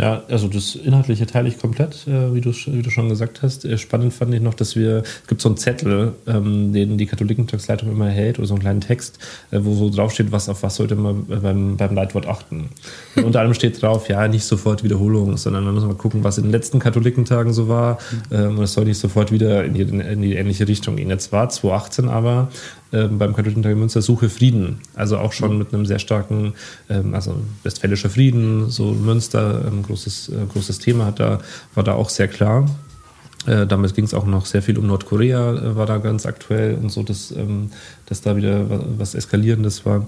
Ja, 0.00 0.22
also 0.30 0.48
das 0.48 0.76
Inhaltliche 0.76 1.26
teile 1.26 1.48
ich 1.48 1.58
komplett, 1.58 2.06
äh, 2.06 2.32
wie, 2.32 2.40
du, 2.40 2.52
wie 2.52 2.80
du 2.80 2.88
schon 2.88 3.10
gesagt 3.10 3.42
hast. 3.42 3.66
Äh, 3.66 3.76
spannend 3.76 4.14
fand 4.14 4.32
ich 4.32 4.40
noch, 4.40 4.54
dass 4.54 4.74
wir, 4.74 5.02
es 5.02 5.26
gibt 5.28 5.42
so 5.42 5.50
einen 5.50 5.58
Zettel, 5.58 6.14
ähm, 6.26 6.72
den 6.72 6.96
die 6.96 7.04
Katholikentagsleitung 7.04 7.92
immer 7.92 8.08
hält, 8.08 8.38
oder 8.38 8.48
so 8.48 8.54
einen 8.54 8.62
kleinen 8.62 8.80
Text, 8.80 9.18
äh, 9.50 9.58
wo 9.60 9.74
so 9.74 9.90
draufsteht, 9.90 10.32
was 10.32 10.48
auf 10.48 10.62
was 10.62 10.76
sollte 10.76 10.96
man 10.96 11.26
beim, 11.26 11.76
beim 11.76 11.94
Leitwort 11.94 12.26
achten. 12.26 12.70
Und 13.14 13.24
unter 13.24 13.40
anderem 13.40 13.52
steht 13.52 13.82
drauf, 13.82 14.08
ja, 14.08 14.26
nicht 14.26 14.44
sofort 14.44 14.82
Wiederholung, 14.82 15.36
sondern 15.36 15.64
man 15.64 15.74
muss 15.74 15.84
mal 15.84 15.94
gucken, 15.94 16.24
was 16.24 16.38
in 16.38 16.44
den 16.44 16.52
letzten 16.52 16.78
Katholikentagen 16.78 17.52
so 17.52 17.68
war. 17.68 17.98
Ähm, 18.30 18.56
und 18.56 18.64
es 18.64 18.72
soll 18.72 18.86
nicht 18.86 18.98
sofort 18.98 19.30
wieder 19.32 19.64
in 19.64 19.74
die, 19.74 19.82
in 19.82 20.22
die 20.22 20.34
ähnliche 20.34 20.66
Richtung 20.66 20.96
gehen. 20.96 21.10
Jetzt 21.10 21.30
war 21.30 21.50
2018 21.50 22.08
aber 22.08 22.48
ähm, 22.92 23.18
beim 23.18 23.34
Katholischen 23.34 23.62
Tag 23.62 23.72
in 23.72 23.78
Münster 23.78 24.02
Suche 24.02 24.28
Frieden. 24.28 24.80
Also 24.94 25.18
auch 25.18 25.32
schon 25.32 25.58
mit 25.58 25.72
einem 25.72 25.86
sehr 25.86 25.98
starken, 25.98 26.54
ähm, 26.88 27.14
also 27.14 27.36
westfälischer 27.62 28.10
Frieden, 28.10 28.70
so 28.70 28.92
Münster, 28.92 29.62
ein 29.66 29.78
ähm, 29.78 29.82
großes, 29.82 30.30
äh, 30.30 30.46
großes 30.52 30.78
Thema 30.80 31.06
hat 31.06 31.20
da, 31.20 31.40
war 31.74 31.84
da 31.84 31.92
auch 31.94 32.08
sehr 32.08 32.28
klar. 32.28 32.66
Äh, 33.46 33.66
damit 33.66 33.94
ging 33.94 34.04
es 34.04 34.12
auch 34.12 34.26
noch 34.26 34.44
sehr 34.44 34.62
viel 34.62 34.76
um 34.76 34.86
Nordkorea, 34.86 35.54
äh, 35.54 35.76
war 35.76 35.86
da 35.86 35.98
ganz 35.98 36.26
aktuell 36.26 36.74
und 36.74 36.90
so, 36.90 37.02
dass, 37.02 37.30
ähm, 37.30 37.70
dass 38.06 38.20
da 38.20 38.36
wieder 38.36 38.66
was 38.98 39.14
Eskalierendes 39.14 39.86
war. 39.86 40.06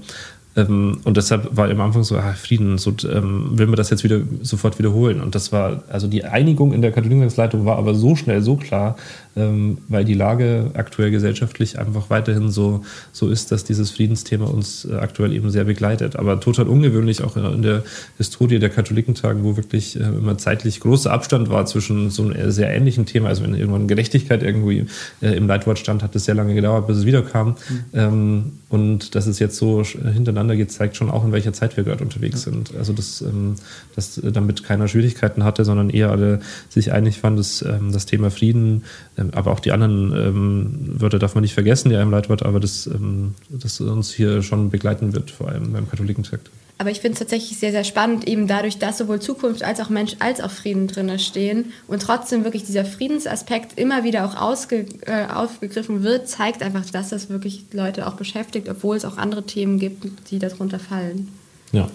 Ähm, 0.54 1.00
und 1.04 1.16
deshalb 1.16 1.56
war 1.56 1.70
am 1.70 1.80
Anfang 1.80 2.02
so, 2.02 2.16
ah, 2.18 2.34
Frieden, 2.34 2.76
so 2.76 2.92
ähm, 3.10 3.58
will 3.58 3.66
man 3.66 3.76
das 3.76 3.88
jetzt 3.88 4.04
wieder 4.04 4.20
sofort 4.42 4.78
wiederholen. 4.78 5.20
Und 5.20 5.34
das 5.34 5.50
war, 5.50 5.82
also 5.88 6.08
die 6.08 6.24
Einigung 6.24 6.72
in 6.72 6.82
der 6.82 6.92
Katholikleitung 6.92 7.64
war 7.64 7.78
aber 7.78 7.94
so 7.94 8.16
schnell, 8.16 8.42
so 8.42 8.56
klar, 8.56 8.96
ähm, 9.34 9.78
weil 9.88 10.04
die 10.04 10.14
Lage 10.14 10.70
aktuell 10.74 11.10
gesellschaftlich 11.10 11.78
einfach 11.78 12.10
weiterhin 12.10 12.50
so, 12.50 12.84
so 13.12 13.28
ist, 13.28 13.50
dass 13.50 13.64
dieses 13.64 13.90
Friedensthema 13.90 14.46
uns 14.46 14.84
äh, 14.84 14.94
aktuell 14.96 15.32
eben 15.32 15.50
sehr 15.50 15.64
begleitet. 15.64 16.16
Aber 16.16 16.38
total 16.40 16.68
ungewöhnlich 16.68 17.22
auch 17.22 17.36
in 17.36 17.62
der 17.62 17.82
Historie 18.18 18.58
der 18.58 18.70
Katholikentage, 18.70 19.42
wo 19.42 19.56
wirklich 19.56 19.98
äh, 19.98 20.02
immer 20.02 20.36
zeitlich 20.38 20.80
großer 20.80 21.10
Abstand 21.10 21.48
war 21.48 21.64
zwischen 21.66 22.10
so 22.10 22.24
einem 22.24 22.50
sehr 22.50 22.70
ähnlichen 22.70 23.06
Thema. 23.06 23.28
Also 23.28 23.42
wenn 23.42 23.54
irgendwann 23.54 23.88
Gerechtigkeit 23.88 24.42
irgendwie 24.42 24.86
äh, 25.23 25.34
im 25.34 25.47
Leitwort 25.47 25.78
stand, 25.78 26.02
hat 26.02 26.14
es 26.14 26.26
sehr 26.26 26.34
lange 26.34 26.54
gedauert, 26.54 26.86
bis 26.86 26.99
es 26.99 27.06
wiederkam. 27.06 27.49
Mhm. 27.49 27.84
Ähm, 27.95 28.52
und 28.68 29.14
dass 29.14 29.26
es 29.26 29.38
jetzt 29.38 29.56
so 29.56 29.82
hintereinander 29.82 30.56
geht, 30.56 30.73
zeigt 30.73 30.97
schon 30.97 31.10
auch, 31.10 31.25
in 31.25 31.32
welcher 31.32 31.52
Zeit 31.52 31.76
wir 31.76 31.84
gerade 31.84 32.04
unterwegs 32.04 32.45
ja. 32.45 32.52
sind. 32.52 32.75
Also 32.76 32.92
dass, 32.92 33.23
ähm, 33.23 33.56
dass 33.95 34.21
damit 34.23 34.64
keiner 34.64 34.88
Schwierigkeiten 34.88 35.45
hatte, 35.45 35.64
sondern 35.64 35.90
eher 35.90 36.10
alle 36.10 36.40
sich 36.68 36.92
einig 36.92 37.23
waren, 37.23 37.36
dass 37.36 37.64
das 37.92 38.06
Thema 38.06 38.30
Frieden 38.30 38.84
ähm, 39.22 39.22
aber 39.32 39.50
auch 39.52 39.61
die 39.61 39.73
anderen 39.73 40.13
ähm, 40.13 41.00
Wörter 41.00 41.19
darf 41.19 41.35
man 41.35 41.43
nicht 41.43 41.54
vergessen, 41.54 41.91
die 41.91 41.97
einem 41.97 42.11
Leitwort, 42.11 42.43
aber 42.43 42.61
das, 42.61 42.87
ähm, 42.87 43.35
das 43.50 43.80
uns 43.80 44.13
hier 44.13 44.43
schon 44.43 44.71
begleiten 44.71 45.13
wird, 45.13 45.30
vor 45.30 45.49
allem 45.49 45.73
beim 45.73 45.89
Katholikentag. 45.89 46.41
Aber 46.78 46.91
ich 46.91 47.00
finde 47.00 47.13
es 47.13 47.21
tatsächlich 47.21 47.58
sehr, 47.58 47.71
sehr 47.71 47.85
spannend, 47.85 48.26
eben 48.26 48.49
dadurch, 48.49 48.78
dass 48.78 48.99
sowohl 48.99 49.21
Zukunft 49.21 49.63
als 49.63 49.78
auch 49.78 49.89
Mensch 49.89 50.17
als 50.19 50.41
auch 50.41 50.50
Frieden 50.50 50.89
drin 50.89 51.17
stehen 51.19 51.73
und 51.87 52.02
trotzdem 52.02 52.43
wirklich 52.43 52.65
dieser 52.65 52.85
Friedensaspekt 52.85 53.78
immer 53.78 54.02
wieder 54.02 54.25
auch 54.26 54.35
ausge, 54.35 54.87
äh, 55.02 55.26
aufgegriffen 55.26 56.02
wird, 56.02 56.28
zeigt 56.28 56.61
einfach, 56.63 56.85
dass 56.91 57.11
das 57.11 57.30
wirklich 57.30 57.67
Leute 57.73 58.06
auch 58.08 58.15
beschäftigt, 58.15 58.69
obwohl 58.69 58.97
es 58.97 59.04
auch 59.04 59.17
andere 59.17 59.45
Themen 59.45 59.78
gibt, 59.78 60.30
die 60.30 60.41
darunter 60.41 60.80
fallen. 60.80 61.28
Ja. 61.71 61.89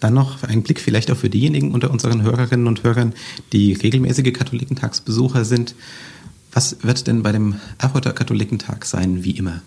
Dann 0.00 0.14
noch 0.14 0.42
ein 0.44 0.62
Blick 0.62 0.80
vielleicht 0.80 1.10
auch 1.10 1.16
für 1.16 1.30
diejenigen 1.30 1.72
unter 1.72 1.90
unseren 1.90 2.22
Hörerinnen 2.22 2.66
und 2.66 2.84
Hörern, 2.84 3.14
die 3.52 3.72
regelmäßige 3.72 4.32
Katholikentagsbesucher 4.32 5.44
sind. 5.44 5.74
Was 6.52 6.76
wird 6.82 7.06
denn 7.06 7.22
bei 7.22 7.32
dem 7.32 7.56
Erfurter 7.78 8.12
Katholikentag 8.12 8.84
sein, 8.84 9.24
wie 9.24 9.32
immer? 9.32 9.62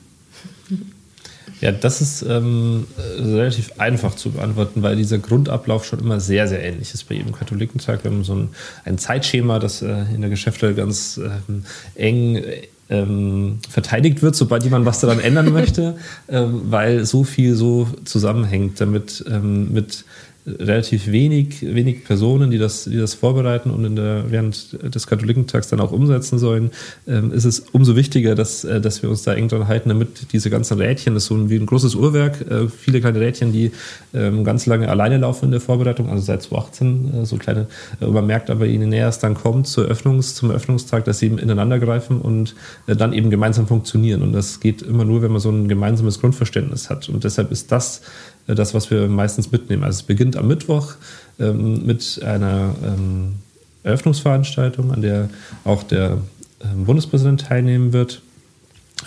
Ja, 1.62 1.72
das 1.72 2.02
ist 2.02 2.24
ähm, 2.24 2.88
relativ 3.20 3.74
einfach 3.78 4.16
zu 4.16 4.32
beantworten, 4.32 4.82
weil 4.82 4.96
dieser 4.96 5.20
Grundablauf 5.20 5.86
schon 5.86 6.00
immer 6.00 6.20
sehr, 6.20 6.48
sehr 6.48 6.64
ähnlich 6.64 6.92
ist 6.94 7.08
bei 7.08 7.14
jedem 7.14 7.34
Katholikentag. 7.34 8.04
Wir 8.04 8.10
haben 8.10 8.24
so 8.24 8.34
ein, 8.34 8.50
ein 8.84 8.98
Zeitschema, 8.98 9.60
das 9.60 9.84
äh, 9.84 10.06
in 10.14 10.22
der 10.22 10.32
Geschäfte 10.32 10.74
ganz 10.74 11.20
ähm, 11.24 11.64
eng 11.94 12.44
ähm, 12.92 13.60
verteidigt 13.68 14.22
wird, 14.22 14.36
sobald 14.36 14.64
jemand 14.64 14.86
was 14.86 15.00
daran 15.00 15.20
ändern 15.20 15.52
möchte, 15.52 15.96
ähm, 16.30 16.62
weil 16.66 17.06
so 17.06 17.24
viel 17.24 17.56
so 17.56 17.88
zusammenhängt 18.06 18.80
damit 18.80 19.24
ähm, 19.28 19.74
mit 19.74 20.06
relativ 20.46 21.12
wenig, 21.12 21.62
wenig 21.62 22.04
Personen, 22.04 22.50
die 22.50 22.58
das, 22.58 22.86
die 22.86 22.98
das 22.98 23.14
vorbereiten 23.14 23.70
und 23.70 23.96
der, 23.96 24.26
während 24.30 24.78
des 24.94 25.06
Katholikentags 25.06 25.68
dann 25.70 25.80
auch 25.80 25.92
umsetzen 25.92 26.40
sollen, 26.40 26.72
ähm, 27.08 27.32
ist 27.32 27.46
es 27.46 27.60
umso 27.72 27.96
wichtiger, 27.96 28.34
dass, 28.34 28.64
äh, 28.64 28.82
dass 28.82 29.04
wir 29.04 29.10
uns 29.10 29.24
da 29.24 29.34
eng 29.34 29.50
dran 29.50 29.68
halten, 29.68 29.90
damit 29.90 30.34
diese 30.34 30.50
ganzen 30.50 30.80
Rädchen, 30.80 31.14
das 31.14 31.24
ist 31.24 31.30
so 31.30 31.50
wie 31.50 31.58
ein 31.58 31.66
großes 31.66 31.96
Uhrwerk, 31.96 32.42
äh, 32.50 32.68
viele 32.68 33.02
kleine 33.02 33.20
Rädchen, 33.20 33.52
die 33.52 33.72
ähm, 34.14 34.44
ganz 34.44 34.66
lange 34.66 34.90
alleine 34.90 35.18
laufen 35.18 35.46
in 35.46 35.52
der 35.52 35.62
Vorbereitung, 35.62 36.10
also 36.10 36.24
seit 36.24 36.42
2018 36.42 37.22
äh, 37.22 37.26
so 37.26 37.38
kleine, 37.38 37.68
äh, 38.00 38.08
man 38.08 38.26
merkt 38.26 38.50
aber, 38.50 38.66
je 38.66 38.80
näher 38.80 39.10
es 39.10 39.20
dann 39.20 39.36
kommt 39.36 39.68
zur 39.68 39.86
Öffnungs-, 39.86 40.34
zum 40.36 40.50
Öffnungstag, 40.50 41.06
dass 41.06 41.20
sie 41.20 41.28
ineinander 41.28 41.78
greifen 41.78 42.20
und 42.20 42.56
äh, 42.88 42.96
dann 42.96 43.14
eben 43.14 43.30
gemeinsam 43.30 43.68
funktionieren. 43.68 44.24
Und 44.24 44.34
das 44.34 44.60
geht 44.60 44.82
immer 44.82 45.06
nur, 45.06 45.22
wenn 45.22 45.32
man 45.32 45.42
so 45.42 45.52
ein 45.52 45.68
gemeinsames 45.68 46.20
Grundverständnis 46.20 46.90
hat. 46.90 47.10
Und 47.10 47.24
deshalb 47.24 47.52
ist 47.52 47.72
das 47.72 48.02
das, 48.48 48.74
was 48.74 48.92
wir 48.92 49.08
meistens 49.08 49.52
mitnehmen. 49.52 49.84
Also 49.84 50.00
es 50.00 50.04
beginnt 50.04 50.36
am 50.36 50.48
Mittwoch 50.48 50.96
ähm, 51.40 51.86
mit 51.86 52.22
einer 52.24 52.76
ähm, 52.84 53.36
Eröffnungsveranstaltung, 53.84 54.92
an 54.92 55.02
der 55.02 55.30
auch 55.64 55.84
der 55.84 56.18
ähm, 56.64 56.86
Bundespräsident 56.86 57.42
teilnehmen 57.42 57.94
wird. 57.94 58.22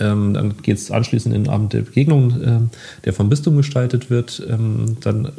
Ähm, 0.01 0.35
dann 0.35 0.57
geht 0.63 0.79
es 0.79 0.91
anschließend 0.91 1.35
in 1.35 1.45
den 1.45 1.53
Abend 1.53 1.73
der 1.73 1.83
Begegnung, 1.83 2.43
äh, 2.43 2.59
der 3.05 3.13
vom 3.13 3.29
Bistum 3.29 3.57
gestaltet 3.57 4.11
wird. 4.11 4.43
Ähm, 4.49 4.97
dann 5.01 5.31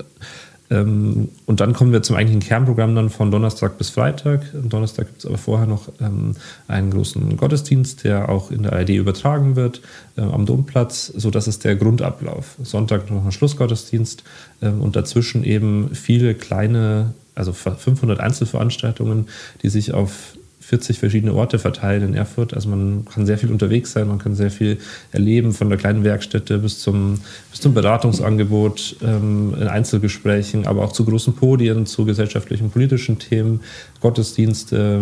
ähm, 0.69 1.29
und 1.45 1.59
dann 1.59 1.73
kommen 1.73 1.91
wir 1.91 2.01
zum 2.01 2.15
eigentlichen 2.15 2.41
Kernprogramm 2.41 2.95
dann 2.95 3.09
von 3.09 3.29
Donnerstag 3.29 3.77
bis 3.77 3.89
Freitag. 3.89 4.41
Am 4.53 4.69
Donnerstag 4.69 5.07
gibt 5.07 5.19
es 5.19 5.25
aber 5.25 5.37
vorher 5.37 5.67
noch 5.67 5.89
ähm, 6.01 6.35
einen 6.67 6.91
großen 6.91 7.37
Gottesdienst, 7.37 8.03
der 8.03 8.29
auch 8.29 8.49
in 8.49 8.63
der 8.63 8.73
ARD 8.73 8.89
übertragen 8.89 9.55
wird 9.55 9.81
äh, 10.17 10.21
am 10.21 10.45
Domplatz. 10.45 11.07
So, 11.15 11.29
das 11.29 11.47
ist 11.47 11.65
der 11.65 11.75
Grundablauf. 11.75 12.55
Sonntag 12.63 13.11
noch 13.11 13.25
ein 13.25 13.31
Schlussgottesdienst 13.31 14.23
ähm, 14.61 14.81
und 14.81 14.95
dazwischen 14.95 15.43
eben 15.43 15.93
viele 15.93 16.33
kleine, 16.33 17.13
also 17.35 17.53
500 17.53 18.19
Einzelveranstaltungen, 18.19 19.27
die 19.61 19.69
sich 19.69 19.93
auf 19.93 20.35
40 20.65 20.97
verschiedene 20.97 21.33
Orte 21.33 21.59
verteilt 21.59 22.01
in 22.01 22.15
Erfurt. 22.15 22.55
Also 22.55 22.69
man 22.69 23.05
kann 23.05 23.27
sehr 23.27 23.37
viel 23.37 23.51
unterwegs 23.51 23.91
sein, 23.91 24.07
man 24.07 24.17
kann 24.17 24.33
sehr 24.33 24.49
viel 24.49 24.79
erleben, 25.11 25.53
von 25.53 25.69
der 25.69 25.77
kleinen 25.77 26.03
Werkstätte 26.03 26.57
bis 26.57 26.79
zum, 26.79 27.19
bis 27.51 27.61
zum 27.61 27.75
Beratungsangebot, 27.75 28.97
ähm, 29.03 29.53
in 29.59 29.67
Einzelgesprächen, 29.67 30.65
aber 30.65 30.83
auch 30.83 30.91
zu 30.91 31.05
großen 31.05 31.35
Podien, 31.35 31.85
zu 31.85 32.03
gesellschaftlichen, 32.05 32.71
politischen 32.71 33.19
Themen, 33.19 33.59
Gottesdienste, 34.01 35.01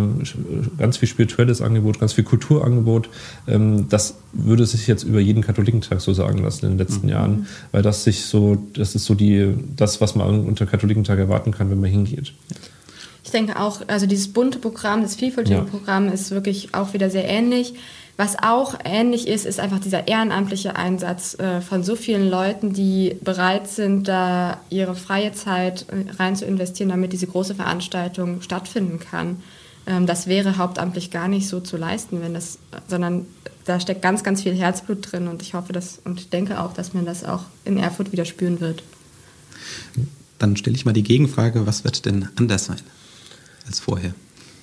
ganz 0.76 0.98
viel 0.98 1.08
spirituelles 1.08 1.62
Angebot, 1.62 1.98
ganz 1.98 2.12
viel 2.12 2.24
Kulturangebot. 2.24 3.08
Ähm, 3.48 3.88
das 3.88 4.16
würde 4.34 4.66
sich 4.66 4.86
jetzt 4.86 5.04
über 5.04 5.20
jeden 5.20 5.42
Katholikentag 5.42 6.02
so 6.02 6.12
sagen 6.12 6.42
lassen 6.42 6.66
in 6.66 6.72
den 6.72 6.78
letzten 6.78 7.06
mhm. 7.06 7.12
Jahren, 7.12 7.46
weil 7.72 7.80
das 7.80 8.04
sich 8.04 8.26
so, 8.26 8.58
das 8.74 8.94
ist 8.94 9.06
so 9.06 9.14
die, 9.14 9.54
das, 9.76 10.02
was 10.02 10.14
man 10.14 10.46
unter 10.46 10.66
Katholikentag 10.66 11.18
erwarten 11.18 11.52
kann, 11.52 11.70
wenn 11.70 11.80
man 11.80 11.90
hingeht. 11.90 12.34
Ich 13.24 13.30
denke 13.30 13.58
auch, 13.58 13.80
also 13.88 14.06
dieses 14.06 14.32
bunte 14.32 14.58
Programm, 14.58 15.02
das 15.02 15.16
vielfältige 15.16 15.58
ja. 15.58 15.64
Programm 15.64 16.12
ist 16.12 16.30
wirklich 16.30 16.74
auch 16.74 16.92
wieder 16.92 17.08
sehr 17.08 17.26
ähnlich. 17.26 17.74
Was 18.16 18.36
auch 18.40 18.78
ähnlich 18.84 19.26
ist, 19.26 19.44
ist 19.46 19.58
einfach 19.58 19.80
dieser 19.80 20.06
ehrenamtliche 20.06 20.76
Einsatz 20.76 21.36
äh, 21.38 21.60
von 21.60 21.82
so 21.82 21.96
vielen 21.96 22.28
Leuten, 22.28 22.74
die 22.74 23.16
bereit 23.24 23.66
sind, 23.66 24.06
da 24.06 24.60
ihre 24.70 24.94
freie 24.94 25.32
Zeit 25.32 25.86
äh, 25.88 26.12
rein 26.12 26.36
zu 26.36 26.44
investieren, 26.44 26.90
damit 26.90 27.12
diese 27.12 27.26
große 27.26 27.56
Veranstaltung 27.56 28.42
stattfinden 28.42 29.00
kann. 29.00 29.42
Ähm, 29.86 30.06
das 30.06 30.26
wäre 30.26 30.58
hauptamtlich 30.58 31.10
gar 31.10 31.26
nicht 31.26 31.48
so 31.48 31.60
zu 31.60 31.76
leisten, 31.76 32.20
wenn 32.20 32.34
das, 32.34 32.58
sondern 32.86 33.26
da 33.64 33.80
steckt 33.80 34.02
ganz, 34.02 34.22
ganz 34.22 34.42
viel 34.42 34.54
Herzblut 34.54 35.10
drin 35.10 35.26
und 35.26 35.42
ich 35.42 35.54
hoffe 35.54 35.72
das 35.72 35.98
und 36.04 36.32
denke 36.34 36.60
auch, 36.60 36.74
dass 36.74 36.92
man 36.92 37.06
das 37.06 37.24
auch 37.24 37.44
in 37.64 37.78
Erfurt 37.78 38.12
wieder 38.12 38.26
spüren 38.26 38.60
wird. 38.60 38.84
Dann 40.38 40.56
stelle 40.56 40.76
ich 40.76 40.84
mal 40.84 40.92
die 40.92 41.02
Gegenfrage, 41.02 41.66
was 41.66 41.84
wird 41.84 42.04
denn 42.04 42.28
anders 42.36 42.66
sein 42.66 42.80
als 43.66 43.80
vorher? 43.80 44.14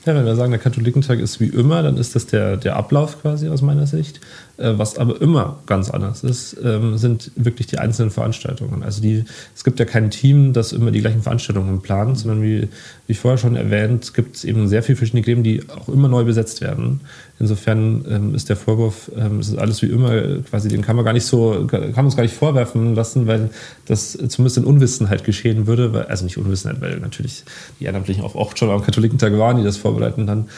Ja, 0.05 0.15
wenn 0.15 0.25
wir 0.25 0.35
sagen, 0.35 0.51
der 0.51 0.59
Katholikentag 0.59 1.19
ist 1.19 1.39
wie 1.39 1.47
immer, 1.47 1.83
dann 1.83 1.97
ist 1.97 2.15
das 2.15 2.25
der, 2.25 2.57
der 2.57 2.75
Ablauf 2.75 3.21
quasi 3.21 3.49
aus 3.49 3.61
meiner 3.61 3.85
Sicht. 3.85 4.19
Äh, 4.61 4.77
was 4.77 4.97
aber 4.97 5.19
immer 5.21 5.59
ganz 5.65 5.89
anders 5.89 6.23
ist, 6.23 6.55
ähm, 6.63 6.97
sind 6.97 7.31
wirklich 7.35 7.65
die 7.65 7.79
einzelnen 7.79 8.11
Veranstaltungen. 8.11 8.83
Also 8.83 9.01
die, 9.01 9.25
es 9.55 9.63
gibt 9.63 9.79
ja 9.79 9.85
kein 9.85 10.11
Team, 10.11 10.53
das 10.53 10.71
immer 10.71 10.91
die 10.91 11.01
gleichen 11.01 11.23
Veranstaltungen 11.23 11.81
plant, 11.81 12.19
sondern 12.19 12.43
wie, 12.43 12.67
wie 13.07 13.13
vorher 13.15 13.39
schon 13.39 13.55
erwähnt, 13.55 14.13
gibt 14.13 14.35
es 14.35 14.43
eben 14.43 14.67
sehr 14.67 14.83
viele 14.83 14.97
verschiedene 14.97 15.23
Gremien, 15.23 15.43
die 15.43 15.63
auch 15.69 15.89
immer 15.89 16.07
neu 16.07 16.25
besetzt 16.25 16.61
werden. 16.61 17.01
Insofern 17.39 18.05
ähm, 18.07 18.35
ist 18.35 18.49
der 18.49 18.55
Vorwurf, 18.55 19.11
ähm, 19.17 19.39
es 19.39 19.49
ist 19.49 19.57
alles 19.57 19.81
wie 19.81 19.87
immer, 19.87 20.11
quasi, 20.47 20.69
den 20.69 20.83
kann 20.83 20.95
man 20.95 21.05
gar 21.05 21.13
nicht 21.13 21.25
so, 21.25 21.65
kann 21.65 21.91
man 21.95 22.05
uns 22.05 22.15
gar 22.15 22.21
nicht 22.21 22.35
vorwerfen 22.35 22.93
lassen, 22.93 23.25
weil 23.25 23.49
das 23.87 24.11
zumindest 24.11 24.57
in 24.57 24.65
Unwissenheit 24.65 25.23
geschehen 25.23 25.65
würde, 25.65 25.91
weil, 25.91 26.03
also 26.03 26.23
nicht 26.23 26.37
Unwissenheit, 26.37 26.81
weil 26.81 26.99
natürlich 26.99 27.43
die 27.79 27.85
Ehrenamtlichen 27.85 28.23
auch 28.23 28.35
oft 28.35 28.59
schon 28.59 28.69
am 28.69 28.83
Katholikentag 28.83 29.35
waren, 29.39 29.57
die 29.57 29.63
das 29.63 29.77
vorbereiten 29.77 30.27
dann, 30.27 30.49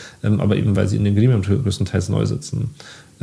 aber 0.42 0.58
eben 0.58 0.76
weil 0.76 0.90
sie 0.90 0.98
in 0.98 1.06
den 1.06 1.16
Gremien 1.16 1.42
größtenteils 1.42 2.10
neu 2.10 2.26
sitzen. 2.26 2.72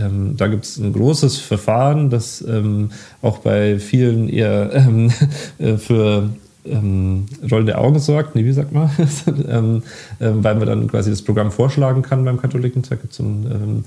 Ähm, 0.01 0.37
da 0.37 0.49
gibt 0.49 0.65
es 0.65 0.79
ein 0.79 0.93
großes 0.93 1.39
Verfahren, 1.39 2.11
das 2.11 2.43
ähm, 2.47 2.91
auch 3.23 3.39
bei 3.39 3.79
vielen 3.79 4.29
eher 4.29 4.71
ähm, 4.73 5.13
äh, 5.59 5.77
für 5.77 6.31
ähm, 6.65 7.27
rollende 7.51 7.79
Augen 7.79 7.99
sorgt, 7.99 8.35
nee, 8.35 8.45
wie 8.45 8.53
sagt 8.53 8.73
man, 8.73 8.91
ähm, 9.49 9.83
ähm, 10.21 10.45
weil 10.45 10.55
man 10.57 10.67
dann 10.67 10.89
quasi 10.89 11.11
das 11.11 11.23
Programm 11.23 11.51
vorschlagen 11.51 12.03
kann 12.03 12.25
beim 12.25 12.41
Katholikentag. 12.41 13.01
Gibt 13.01 13.13
es 13.13 13.19
ein 13.19 13.47
ähm, 13.51 13.85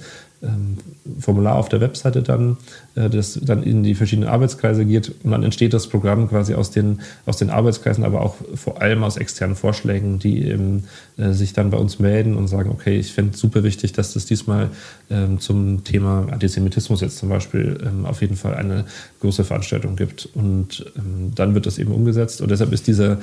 Formular 1.20 1.56
auf 1.56 1.70
der 1.70 1.82
Webseite 1.82 2.22
dann, 2.22 2.58
äh, 2.96 3.10
das 3.10 3.40
dann 3.42 3.64
in 3.64 3.84
die 3.84 3.96
verschiedenen 3.96 4.30
Arbeitskreise 4.30 4.86
geht 4.86 5.14
und 5.24 5.32
dann 5.32 5.44
entsteht 5.44 5.74
das 5.74 5.88
Programm 5.88 6.30
quasi 6.30 6.54
aus 6.54 6.72
den, 6.72 7.00
aus 7.26 7.38
den 7.38 7.50
Arbeitskreisen, 7.50 8.04
aber 8.04 8.22
auch 8.22 8.36
vor 8.56 8.82
allem 8.82 9.04
aus 9.04 9.18
externen 9.18 9.56
Vorschlägen, 9.56 10.20
die 10.20 10.46
eben, 10.46 10.86
äh, 11.18 11.32
sich 11.32 11.54
dann 11.54 11.70
bei 11.70 11.78
uns 11.78 12.00
melden 12.00 12.36
und 12.36 12.48
sagen, 12.48 12.70
okay, 12.72 12.98
ich 12.98 13.14
fände 13.14 13.34
es 13.34 13.40
super 13.40 13.64
wichtig, 13.64 13.94
dass 13.94 14.14
das 14.14 14.26
diesmal 14.26 14.70
ähm, 15.10 15.40
zum 15.40 15.84
Thema 15.84 16.28
Antisemitismus 16.32 17.02
jetzt 17.02 17.18
zum 17.18 17.30
Beispiel 17.30 17.78
ähm, 17.86 18.06
auf 18.06 18.22
jeden 18.22 18.36
Fall 18.36 18.56
eine 18.56 18.86
große 19.22 19.44
Veranstaltung 19.44 19.96
gibt. 19.96 20.28
Und 20.34 20.86
ähm, 20.98 21.32
dann 21.36 21.54
wird 21.54 21.66
das 21.66 21.80
eben 21.80 21.92
umgesetzt 21.92 22.42
und 22.42 22.50
deshalb 22.52 22.74
ist 22.74 22.88
diese 22.88 23.20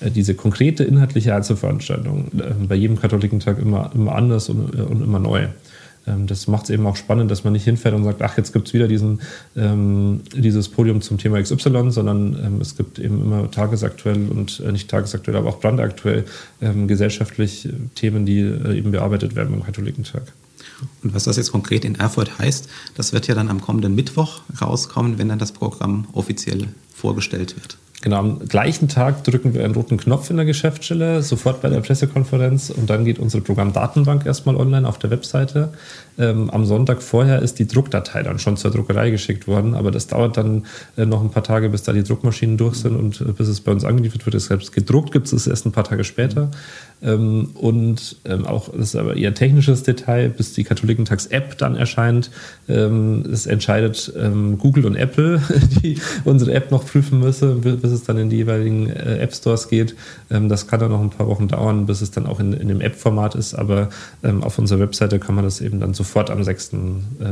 äh, 0.00 0.10
diese 0.10 0.34
konkrete 0.34 0.84
inhaltliche 0.84 1.34
Einzelveranstaltung 1.34 2.30
bei 2.68 2.74
jedem 2.74 2.98
Katholikentag 2.98 3.58
immer, 3.58 3.90
immer 3.94 4.14
anders 4.14 4.48
und, 4.48 4.74
und 4.74 5.02
immer 5.02 5.18
neu. 5.18 5.46
Ähm, 6.06 6.26
das 6.26 6.46
macht 6.46 6.64
es 6.64 6.70
eben 6.70 6.86
auch 6.86 6.96
spannend, 6.96 7.30
dass 7.30 7.44
man 7.44 7.52
nicht 7.52 7.64
hinfährt 7.64 7.94
und 7.94 8.04
sagt, 8.04 8.22
ach, 8.22 8.36
jetzt 8.36 8.52
gibt 8.52 8.68
es 8.68 8.74
wieder 8.74 8.88
diesen, 8.88 9.20
ähm, 9.56 10.20
dieses 10.34 10.68
Podium 10.68 11.00
zum 11.00 11.18
Thema 11.18 11.40
XY, 11.42 11.90
sondern 11.90 12.38
ähm, 12.44 12.60
es 12.60 12.76
gibt 12.76 12.98
eben 12.98 13.20
immer 13.22 13.50
tagesaktuell 13.50 14.28
und 14.28 14.60
äh, 14.60 14.72
nicht 14.72 14.90
tagesaktuell, 14.90 15.36
aber 15.36 15.48
auch 15.48 15.60
brandaktuell 15.60 16.24
ähm, 16.60 16.88
gesellschaftlich 16.88 17.66
äh, 17.66 17.72
Themen, 17.94 18.26
die 18.26 18.40
äh, 18.40 18.78
eben 18.78 18.90
bearbeitet 18.90 19.34
werden 19.36 19.50
beim 19.50 19.64
Katholikentag. 19.64 20.22
Und 21.02 21.14
was 21.14 21.24
das 21.24 21.36
jetzt 21.36 21.52
konkret 21.52 21.84
in 21.84 21.94
Erfurt 21.94 22.38
heißt, 22.38 22.68
das 22.96 23.12
wird 23.12 23.26
ja 23.28 23.34
dann 23.34 23.48
am 23.48 23.60
kommenden 23.60 23.94
Mittwoch 23.94 24.40
rauskommen, 24.60 25.18
wenn 25.18 25.28
dann 25.28 25.38
das 25.38 25.52
Programm 25.52 26.06
offiziell 26.12 26.68
vorgestellt 26.92 27.56
wird. 27.56 27.78
Genau, 28.04 28.18
am 28.18 28.38
gleichen 28.40 28.88
Tag 28.88 29.24
drücken 29.24 29.54
wir 29.54 29.64
einen 29.64 29.74
roten 29.74 29.96
Knopf 29.96 30.28
in 30.28 30.36
der 30.36 30.44
Geschäftsstelle, 30.44 31.22
sofort 31.22 31.62
bei 31.62 31.70
der 31.70 31.80
Pressekonferenz 31.80 32.68
und 32.68 32.90
dann 32.90 33.06
geht 33.06 33.18
unsere 33.18 33.42
Programmdatenbank 33.42 34.26
erstmal 34.26 34.56
online 34.56 34.86
auf 34.86 34.98
der 34.98 35.08
Webseite. 35.08 35.70
Ähm, 36.18 36.50
am 36.50 36.66
Sonntag 36.66 37.02
vorher 37.02 37.40
ist 37.40 37.58
die 37.58 37.66
Druckdatei 37.66 38.22
dann 38.22 38.38
schon 38.38 38.58
zur 38.58 38.70
Druckerei 38.72 39.08
geschickt 39.08 39.48
worden, 39.48 39.74
aber 39.74 39.90
das 39.90 40.06
dauert 40.06 40.36
dann 40.36 40.66
äh, 40.98 41.06
noch 41.06 41.22
ein 41.22 41.30
paar 41.30 41.44
Tage, 41.44 41.70
bis 41.70 41.82
da 41.82 41.94
die 41.94 42.02
Druckmaschinen 42.02 42.58
durch 42.58 42.74
sind 42.74 42.94
und 42.94 43.22
äh, 43.22 43.32
bis 43.32 43.48
es 43.48 43.62
bei 43.62 43.72
uns 43.72 43.86
angeliefert 43.86 44.26
wird. 44.26 44.34
Deshalb 44.34 44.70
gedruckt 44.70 45.10
gibt 45.10 45.32
es 45.32 45.46
erst 45.46 45.64
ein 45.64 45.72
paar 45.72 45.84
Tage 45.84 46.04
später. 46.04 46.50
Ähm, 47.04 47.50
und 47.54 48.16
ähm, 48.24 48.46
auch, 48.46 48.70
das 48.70 48.88
ist 48.88 48.96
aber 48.96 49.16
eher 49.16 49.34
technisches 49.34 49.82
Detail, 49.82 50.30
bis 50.30 50.54
die 50.54 50.64
Katholikentags-App 50.64 51.58
dann 51.58 51.76
erscheint. 51.76 52.30
Ähm, 52.68 53.24
es 53.30 53.46
entscheidet 53.46 54.12
ähm, 54.18 54.58
Google 54.58 54.86
und 54.86 54.96
Apple, 54.96 55.40
die 55.82 55.98
unsere 56.24 56.54
App 56.54 56.70
noch 56.70 56.86
prüfen 56.86 57.20
müssen, 57.20 57.60
bis 57.60 57.92
es 57.92 58.04
dann 58.04 58.18
in 58.18 58.30
die 58.30 58.36
jeweiligen 58.36 58.88
äh, 58.88 59.18
App 59.18 59.34
Stores 59.34 59.68
geht. 59.68 59.94
Ähm, 60.30 60.48
das 60.48 60.66
kann 60.66 60.80
dann 60.80 60.90
noch 60.90 61.00
ein 61.00 61.10
paar 61.10 61.26
Wochen 61.26 61.48
dauern, 61.48 61.86
bis 61.86 62.00
es 62.00 62.10
dann 62.10 62.26
auch 62.26 62.40
in, 62.40 62.54
in 62.54 62.68
dem 62.68 62.80
App-Format 62.80 63.34
ist. 63.34 63.54
Aber 63.54 63.90
ähm, 64.22 64.42
auf 64.42 64.58
unserer 64.58 64.80
Webseite 64.80 65.18
kann 65.18 65.34
man 65.34 65.44
das 65.44 65.60
eben 65.60 65.80
dann 65.80 65.94
sofort 65.94 66.30
am 66.30 66.42
6. 66.42 66.72
Äh, 66.72 66.76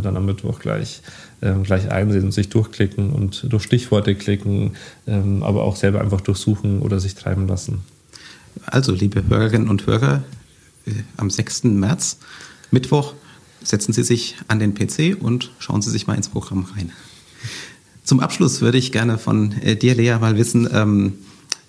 dann 0.03 0.17
am 0.17 0.27
Mittwoch 0.27 0.59
gleich, 0.59 1.01
ähm, 1.41 1.63
gleich 1.63 1.91
einsehen 1.91 2.25
und 2.25 2.33
sich 2.33 2.51
durchklicken 2.51 3.11
und 3.11 3.47
durch 3.51 3.63
Stichworte 3.63 4.15
klicken, 4.15 4.73
ähm, 5.07 5.43
aber 5.43 5.63
auch 5.63 5.77
selber 5.77 6.01
einfach 6.01 6.21
durchsuchen 6.21 6.83
oder 6.83 7.01
sich 7.01 7.15
treiben 7.15 7.49
lassen. 7.49 7.83
Also, 8.67 8.93
liebe 8.93 9.27
Hörerinnen 9.29 9.69
und 9.69 9.87
Hörer, 9.87 10.25
äh, 10.87 10.93
am 11.17 11.31
6. 11.31 11.65
März, 11.65 12.19
Mittwoch, 12.71 13.15
setzen 13.63 13.93
Sie 13.93 14.03
sich 14.03 14.37
an 14.49 14.59
den 14.59 14.75
PC 14.75 15.17
und 15.21 15.51
schauen 15.59 15.83
Sie 15.83 15.91
sich 15.91 16.07
mal 16.07 16.15
ins 16.15 16.29
Programm 16.29 16.67
rein. 16.77 16.93
Zum 18.05 18.21
Abschluss 18.21 18.61
würde 18.61 18.79
ich 18.79 18.93
gerne 18.93 19.19
von 19.19 19.53
äh, 19.63 19.77
dir, 19.77 19.95
Lea, 19.95 20.19
mal 20.21 20.37
wissen, 20.37 20.69
ähm, 20.73 21.15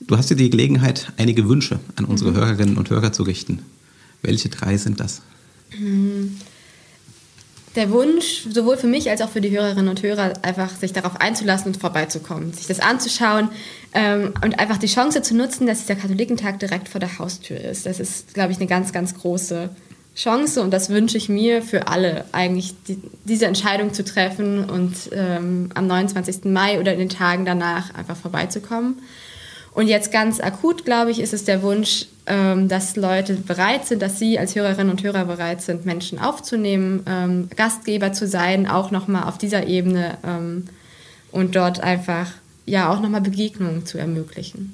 du 0.01 0.17
hast 0.17 0.29
ja 0.29 0.35
die 0.35 0.49
Gelegenheit, 0.49 1.13
einige 1.17 1.47
Wünsche 1.47 1.79
an 1.95 2.05
unsere 2.05 2.31
mhm. 2.31 2.35
Hörerinnen 2.37 2.77
und 2.77 2.89
Hörer 2.89 3.13
zu 3.13 3.23
richten. 3.23 3.59
Welche 4.21 4.49
drei 4.49 4.77
sind 4.77 4.99
das? 4.99 5.21
Der 7.75 7.89
Wunsch, 7.89 8.45
sowohl 8.51 8.77
für 8.77 8.87
mich 8.87 9.09
als 9.09 9.21
auch 9.21 9.29
für 9.29 9.41
die 9.41 9.49
Hörerinnen 9.49 9.87
und 9.87 10.03
Hörer, 10.03 10.33
einfach 10.43 10.75
sich 10.75 10.93
darauf 10.93 11.19
einzulassen 11.19 11.73
und 11.73 11.77
vorbeizukommen, 11.79 12.53
sich 12.53 12.67
das 12.67 12.79
anzuschauen 12.79 13.49
ähm, 13.93 14.33
und 14.43 14.59
einfach 14.59 14.77
die 14.77 14.87
Chance 14.87 15.23
zu 15.23 15.35
nutzen, 15.35 15.65
dass 15.65 15.81
dieser 15.81 15.95
Katholikentag 15.95 16.59
direkt 16.59 16.87
vor 16.87 16.99
der 16.99 17.17
Haustür 17.17 17.59
ist. 17.59 17.87
Das 17.87 17.99
ist, 17.99 18.35
glaube 18.35 18.51
ich, 18.51 18.57
eine 18.57 18.67
ganz, 18.67 18.93
ganz 18.93 19.15
große 19.15 19.69
Chance 20.15 20.61
und 20.61 20.71
das 20.71 20.89
wünsche 20.89 21.17
ich 21.17 21.29
mir 21.29 21.63
für 21.63 21.87
alle, 21.87 22.25
eigentlich 22.31 22.75
die, 22.87 22.99
diese 23.25 23.47
Entscheidung 23.47 23.93
zu 23.93 24.05
treffen 24.05 24.69
und 24.69 24.93
ähm, 25.11 25.69
am 25.73 25.87
29. 25.87 26.45
Mai 26.45 26.79
oder 26.79 26.93
in 26.93 26.99
den 26.99 27.09
Tagen 27.09 27.45
danach 27.45 27.95
einfach 27.95 28.15
vorbeizukommen. 28.15 29.01
Und 29.73 29.87
jetzt 29.87 30.11
ganz 30.11 30.39
akut, 30.39 30.85
glaube 30.85 31.11
ich, 31.11 31.19
ist 31.19 31.33
es 31.33 31.45
der 31.45 31.61
Wunsch, 31.63 32.05
ähm, 32.25 32.67
dass 32.69 32.95
Leute 32.95 33.33
bereit 33.35 33.85
sind, 33.85 34.01
dass 34.01 34.19
Sie 34.19 34.37
als 34.37 34.55
Hörerinnen 34.55 34.91
und 34.91 35.03
Hörer 35.03 35.25
bereit 35.25 35.61
sind, 35.61 35.85
Menschen 35.85 36.19
aufzunehmen, 36.19 37.03
ähm, 37.07 37.49
Gastgeber 37.55 38.13
zu 38.13 38.27
sein, 38.27 38.67
auch 38.67 38.91
nochmal 38.91 39.23
auf 39.23 39.37
dieser 39.37 39.67
Ebene 39.67 40.17
ähm, 40.23 40.65
und 41.31 41.55
dort 41.55 41.81
einfach 41.81 42.31
ja 42.65 42.89
auch 42.89 43.01
nochmal 43.01 43.21
Begegnungen 43.21 43.85
zu 43.85 43.97
ermöglichen. 43.97 44.73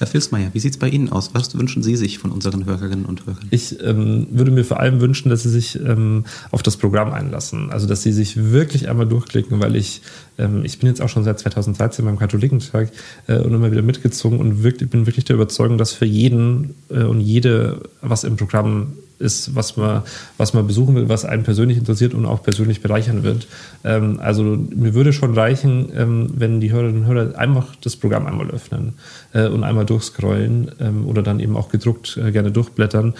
Herr 0.00 0.06
Filsmeier, 0.06 0.48
wie 0.54 0.60
sieht 0.60 0.72
es 0.72 0.78
bei 0.78 0.88
Ihnen 0.88 1.12
aus? 1.12 1.34
Was 1.34 1.54
wünschen 1.58 1.82
Sie 1.82 1.94
sich 1.94 2.18
von 2.18 2.32
unseren 2.32 2.64
Hörerinnen 2.64 3.04
und 3.04 3.26
Hörern? 3.26 3.46
Ich 3.50 3.84
ähm, 3.84 4.28
würde 4.30 4.50
mir 4.50 4.64
vor 4.64 4.80
allem 4.80 5.02
wünschen, 5.02 5.28
dass 5.28 5.42
Sie 5.42 5.50
sich 5.50 5.78
ähm, 5.78 6.24
auf 6.50 6.62
das 6.62 6.78
Programm 6.78 7.12
einlassen. 7.12 7.70
Also, 7.70 7.86
dass 7.86 8.02
Sie 8.02 8.12
sich 8.12 8.50
wirklich 8.50 8.88
einmal 8.88 9.06
durchklicken, 9.06 9.60
weil 9.60 9.76
ich, 9.76 10.00
ähm, 10.38 10.64
ich 10.64 10.78
bin 10.78 10.88
jetzt 10.88 11.02
auch 11.02 11.10
schon 11.10 11.22
seit 11.22 11.38
2013 11.38 12.02
beim 12.02 12.18
Katholikentag 12.18 12.90
äh, 13.26 13.40
und 13.40 13.52
immer 13.52 13.70
wieder 13.72 13.82
mitgezogen 13.82 14.40
und 14.40 14.62
wirklich, 14.62 14.88
bin 14.88 15.04
wirklich 15.04 15.26
der 15.26 15.36
Überzeugung, 15.36 15.76
dass 15.76 15.92
für 15.92 16.06
jeden 16.06 16.76
äh, 16.88 17.02
und 17.02 17.20
jede 17.20 17.82
was 18.00 18.24
im 18.24 18.38
Programm 18.38 18.94
ist, 19.20 19.54
was 19.54 19.76
man, 19.76 20.02
was 20.36 20.54
man 20.54 20.66
besuchen 20.66 20.94
will, 20.94 21.08
was 21.08 21.24
einen 21.24 21.42
persönlich 21.42 21.78
interessiert 21.78 22.14
und 22.14 22.26
auch 22.26 22.42
persönlich 22.42 22.80
bereichern 22.80 23.22
wird. 23.22 23.46
Ähm, 23.84 24.18
also 24.20 24.42
mir 24.42 24.94
würde 24.94 25.12
schon 25.12 25.34
reichen, 25.34 25.92
ähm, 25.94 26.30
wenn 26.34 26.60
die 26.60 26.72
Hörerinnen 26.72 27.02
und 27.02 27.06
Hörer 27.06 27.38
einfach 27.38 27.76
das 27.82 27.96
Programm 27.96 28.26
einmal 28.26 28.50
öffnen 28.50 28.94
äh, 29.32 29.46
und 29.46 29.62
einmal 29.62 29.86
durchscrollen 29.86 30.72
ähm, 30.80 31.06
oder 31.06 31.22
dann 31.22 31.40
eben 31.40 31.56
auch 31.56 31.68
gedruckt 31.68 32.16
äh, 32.16 32.32
gerne 32.32 32.50
durchblättern, 32.50 33.14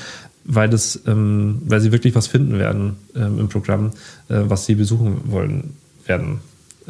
weil, 0.45 0.69
das, 0.69 1.01
ähm, 1.07 1.63
weil 1.67 1.81
sie 1.81 1.93
wirklich 1.93 2.15
was 2.15 2.27
finden 2.27 2.59
werden 2.59 2.97
ähm, 3.15 3.39
im 3.39 3.49
Programm, 3.49 3.91
äh, 4.29 4.41
was 4.47 4.67
sie 4.67 4.75
besuchen 4.75 5.31
wollen 5.31 5.75
werden. 6.07 6.41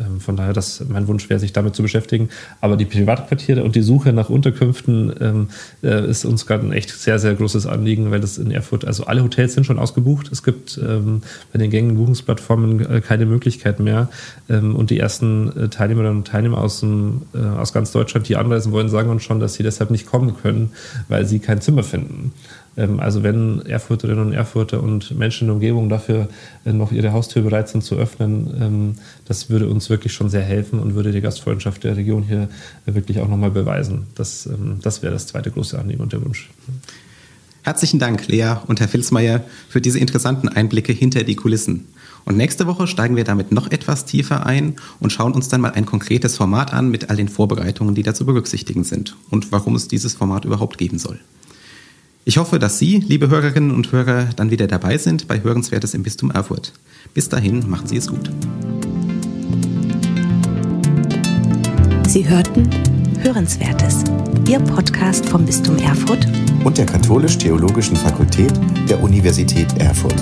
Ähm, 0.00 0.20
von 0.20 0.36
daher, 0.36 0.52
dass 0.52 0.82
mein 0.88 1.06
Wunsch 1.08 1.28
wäre, 1.28 1.38
sich 1.38 1.52
damit 1.52 1.74
zu 1.74 1.82
beschäftigen. 1.82 2.28
Aber 2.60 2.76
die 2.76 2.84
Privatquartiere 2.84 3.62
und 3.62 3.76
die 3.76 3.82
Suche 3.82 4.12
nach 4.12 4.30
Unterkünften 4.30 5.12
ähm, 5.20 5.48
äh, 5.82 6.08
ist 6.08 6.24
uns 6.24 6.46
gerade 6.46 6.66
ein 6.66 6.72
echt 6.72 6.90
sehr, 6.90 7.18
sehr 7.18 7.34
großes 7.34 7.66
Anliegen, 7.66 8.10
weil 8.10 8.20
das 8.20 8.38
in 8.38 8.50
Erfurt, 8.50 8.84
also 8.84 9.04
alle 9.04 9.22
Hotels 9.22 9.54
sind 9.54 9.64
schon 9.64 9.78
ausgebucht. 9.78 10.30
Es 10.32 10.42
gibt 10.42 10.78
ähm, 10.82 11.22
bei 11.52 11.58
den 11.58 11.70
gängigen 11.70 11.96
Buchungsplattformen 11.96 12.80
äh, 12.80 13.00
keine 13.00 13.26
Möglichkeit 13.26 13.80
mehr. 13.80 14.08
Ähm, 14.48 14.74
und 14.74 14.90
die 14.90 14.98
ersten 14.98 15.56
äh, 15.56 15.68
Teilnehmerinnen 15.68 16.18
und 16.18 16.26
Teilnehmer 16.26 16.58
aus, 16.58 16.80
dem, 16.80 17.22
äh, 17.34 17.38
aus 17.38 17.72
ganz 17.72 17.92
Deutschland, 17.92 18.28
die 18.28 18.36
anreisen 18.36 18.72
wollen, 18.72 18.88
sagen 18.88 19.10
uns 19.10 19.22
schon, 19.22 19.40
dass 19.40 19.54
sie 19.54 19.62
deshalb 19.62 19.90
nicht 19.90 20.06
kommen 20.06 20.36
können, 20.40 20.70
weil 21.08 21.26
sie 21.26 21.38
kein 21.38 21.60
Zimmer 21.60 21.82
finden. 21.82 22.32
Ähm, 22.76 23.00
also 23.00 23.22
wenn 23.22 23.64
Erfurterinnen 23.66 24.26
und 24.26 24.32
Erfurter 24.32 24.82
und 24.82 25.16
Menschen 25.16 25.44
in 25.44 25.46
der 25.48 25.54
Umgebung 25.54 25.88
dafür 25.88 26.28
äh, 26.64 26.72
noch 26.72 26.92
ihre 26.92 27.12
Haustür 27.12 27.42
bereit 27.42 27.68
sind 27.68 27.82
zu 27.82 27.96
öffnen, 27.96 28.96
das 29.30 29.48
würde 29.48 29.68
uns 29.68 29.88
wirklich 29.90 30.12
schon 30.12 30.28
sehr 30.28 30.42
helfen 30.42 30.80
und 30.80 30.96
würde 30.96 31.12
die 31.12 31.20
Gastfreundschaft 31.20 31.84
der 31.84 31.96
Region 31.96 32.24
hier 32.24 32.48
wirklich 32.84 33.20
auch 33.20 33.28
nochmal 33.28 33.52
beweisen. 33.52 34.08
Das, 34.16 34.46
ähm, 34.46 34.80
das 34.82 35.02
wäre 35.02 35.12
das 35.12 35.28
zweite 35.28 35.52
große 35.52 35.78
Anliegen 35.78 36.00
und 36.00 36.12
der 36.12 36.24
Wunsch. 36.24 36.50
Herzlichen 37.62 38.00
Dank, 38.00 38.26
Lea 38.26 38.56
und 38.66 38.80
Herr 38.80 38.88
Filzmeier, 38.88 39.44
für 39.68 39.80
diese 39.80 40.00
interessanten 40.00 40.48
Einblicke 40.48 40.92
hinter 40.92 41.22
die 41.22 41.36
Kulissen. 41.36 41.86
Und 42.24 42.38
nächste 42.38 42.66
Woche 42.66 42.88
steigen 42.88 43.14
wir 43.14 43.22
damit 43.22 43.52
noch 43.52 43.70
etwas 43.70 44.04
tiefer 44.04 44.46
ein 44.46 44.74
und 44.98 45.12
schauen 45.12 45.32
uns 45.32 45.46
dann 45.46 45.60
mal 45.60 45.74
ein 45.74 45.86
konkretes 45.86 46.36
Format 46.36 46.72
an 46.72 46.90
mit 46.90 47.08
all 47.08 47.14
den 47.14 47.28
Vorbereitungen, 47.28 47.94
die 47.94 48.02
da 48.02 48.14
zu 48.14 48.26
berücksichtigen 48.26 48.82
sind 48.82 49.16
und 49.30 49.52
warum 49.52 49.76
es 49.76 49.86
dieses 49.86 50.14
Format 50.14 50.44
überhaupt 50.44 50.76
geben 50.76 50.98
soll. 50.98 51.20
Ich 52.24 52.38
hoffe, 52.38 52.58
dass 52.58 52.80
Sie, 52.80 52.98
liebe 52.98 53.30
Hörerinnen 53.30 53.70
und 53.70 53.92
Hörer, 53.92 54.30
dann 54.34 54.50
wieder 54.50 54.66
dabei 54.66 54.98
sind 54.98 55.28
bei 55.28 55.40
Hörenswertes 55.40 55.94
im 55.94 56.02
Bistum 56.02 56.32
Erfurt. 56.32 56.72
Bis 57.14 57.28
dahin, 57.28 57.70
machen 57.70 57.86
Sie 57.86 57.96
es 57.96 58.08
gut. 58.08 58.28
Sie 62.10 62.28
hörten 62.28 62.68
Hörenswertes, 63.20 64.02
Ihr 64.48 64.58
Podcast 64.58 65.24
vom 65.28 65.46
Bistum 65.46 65.78
Erfurt 65.78 66.26
und 66.64 66.76
der 66.76 66.84
Katholisch-Theologischen 66.84 67.94
Fakultät 67.94 68.50
der 68.88 69.00
Universität 69.00 69.78
Erfurt. 69.78 70.20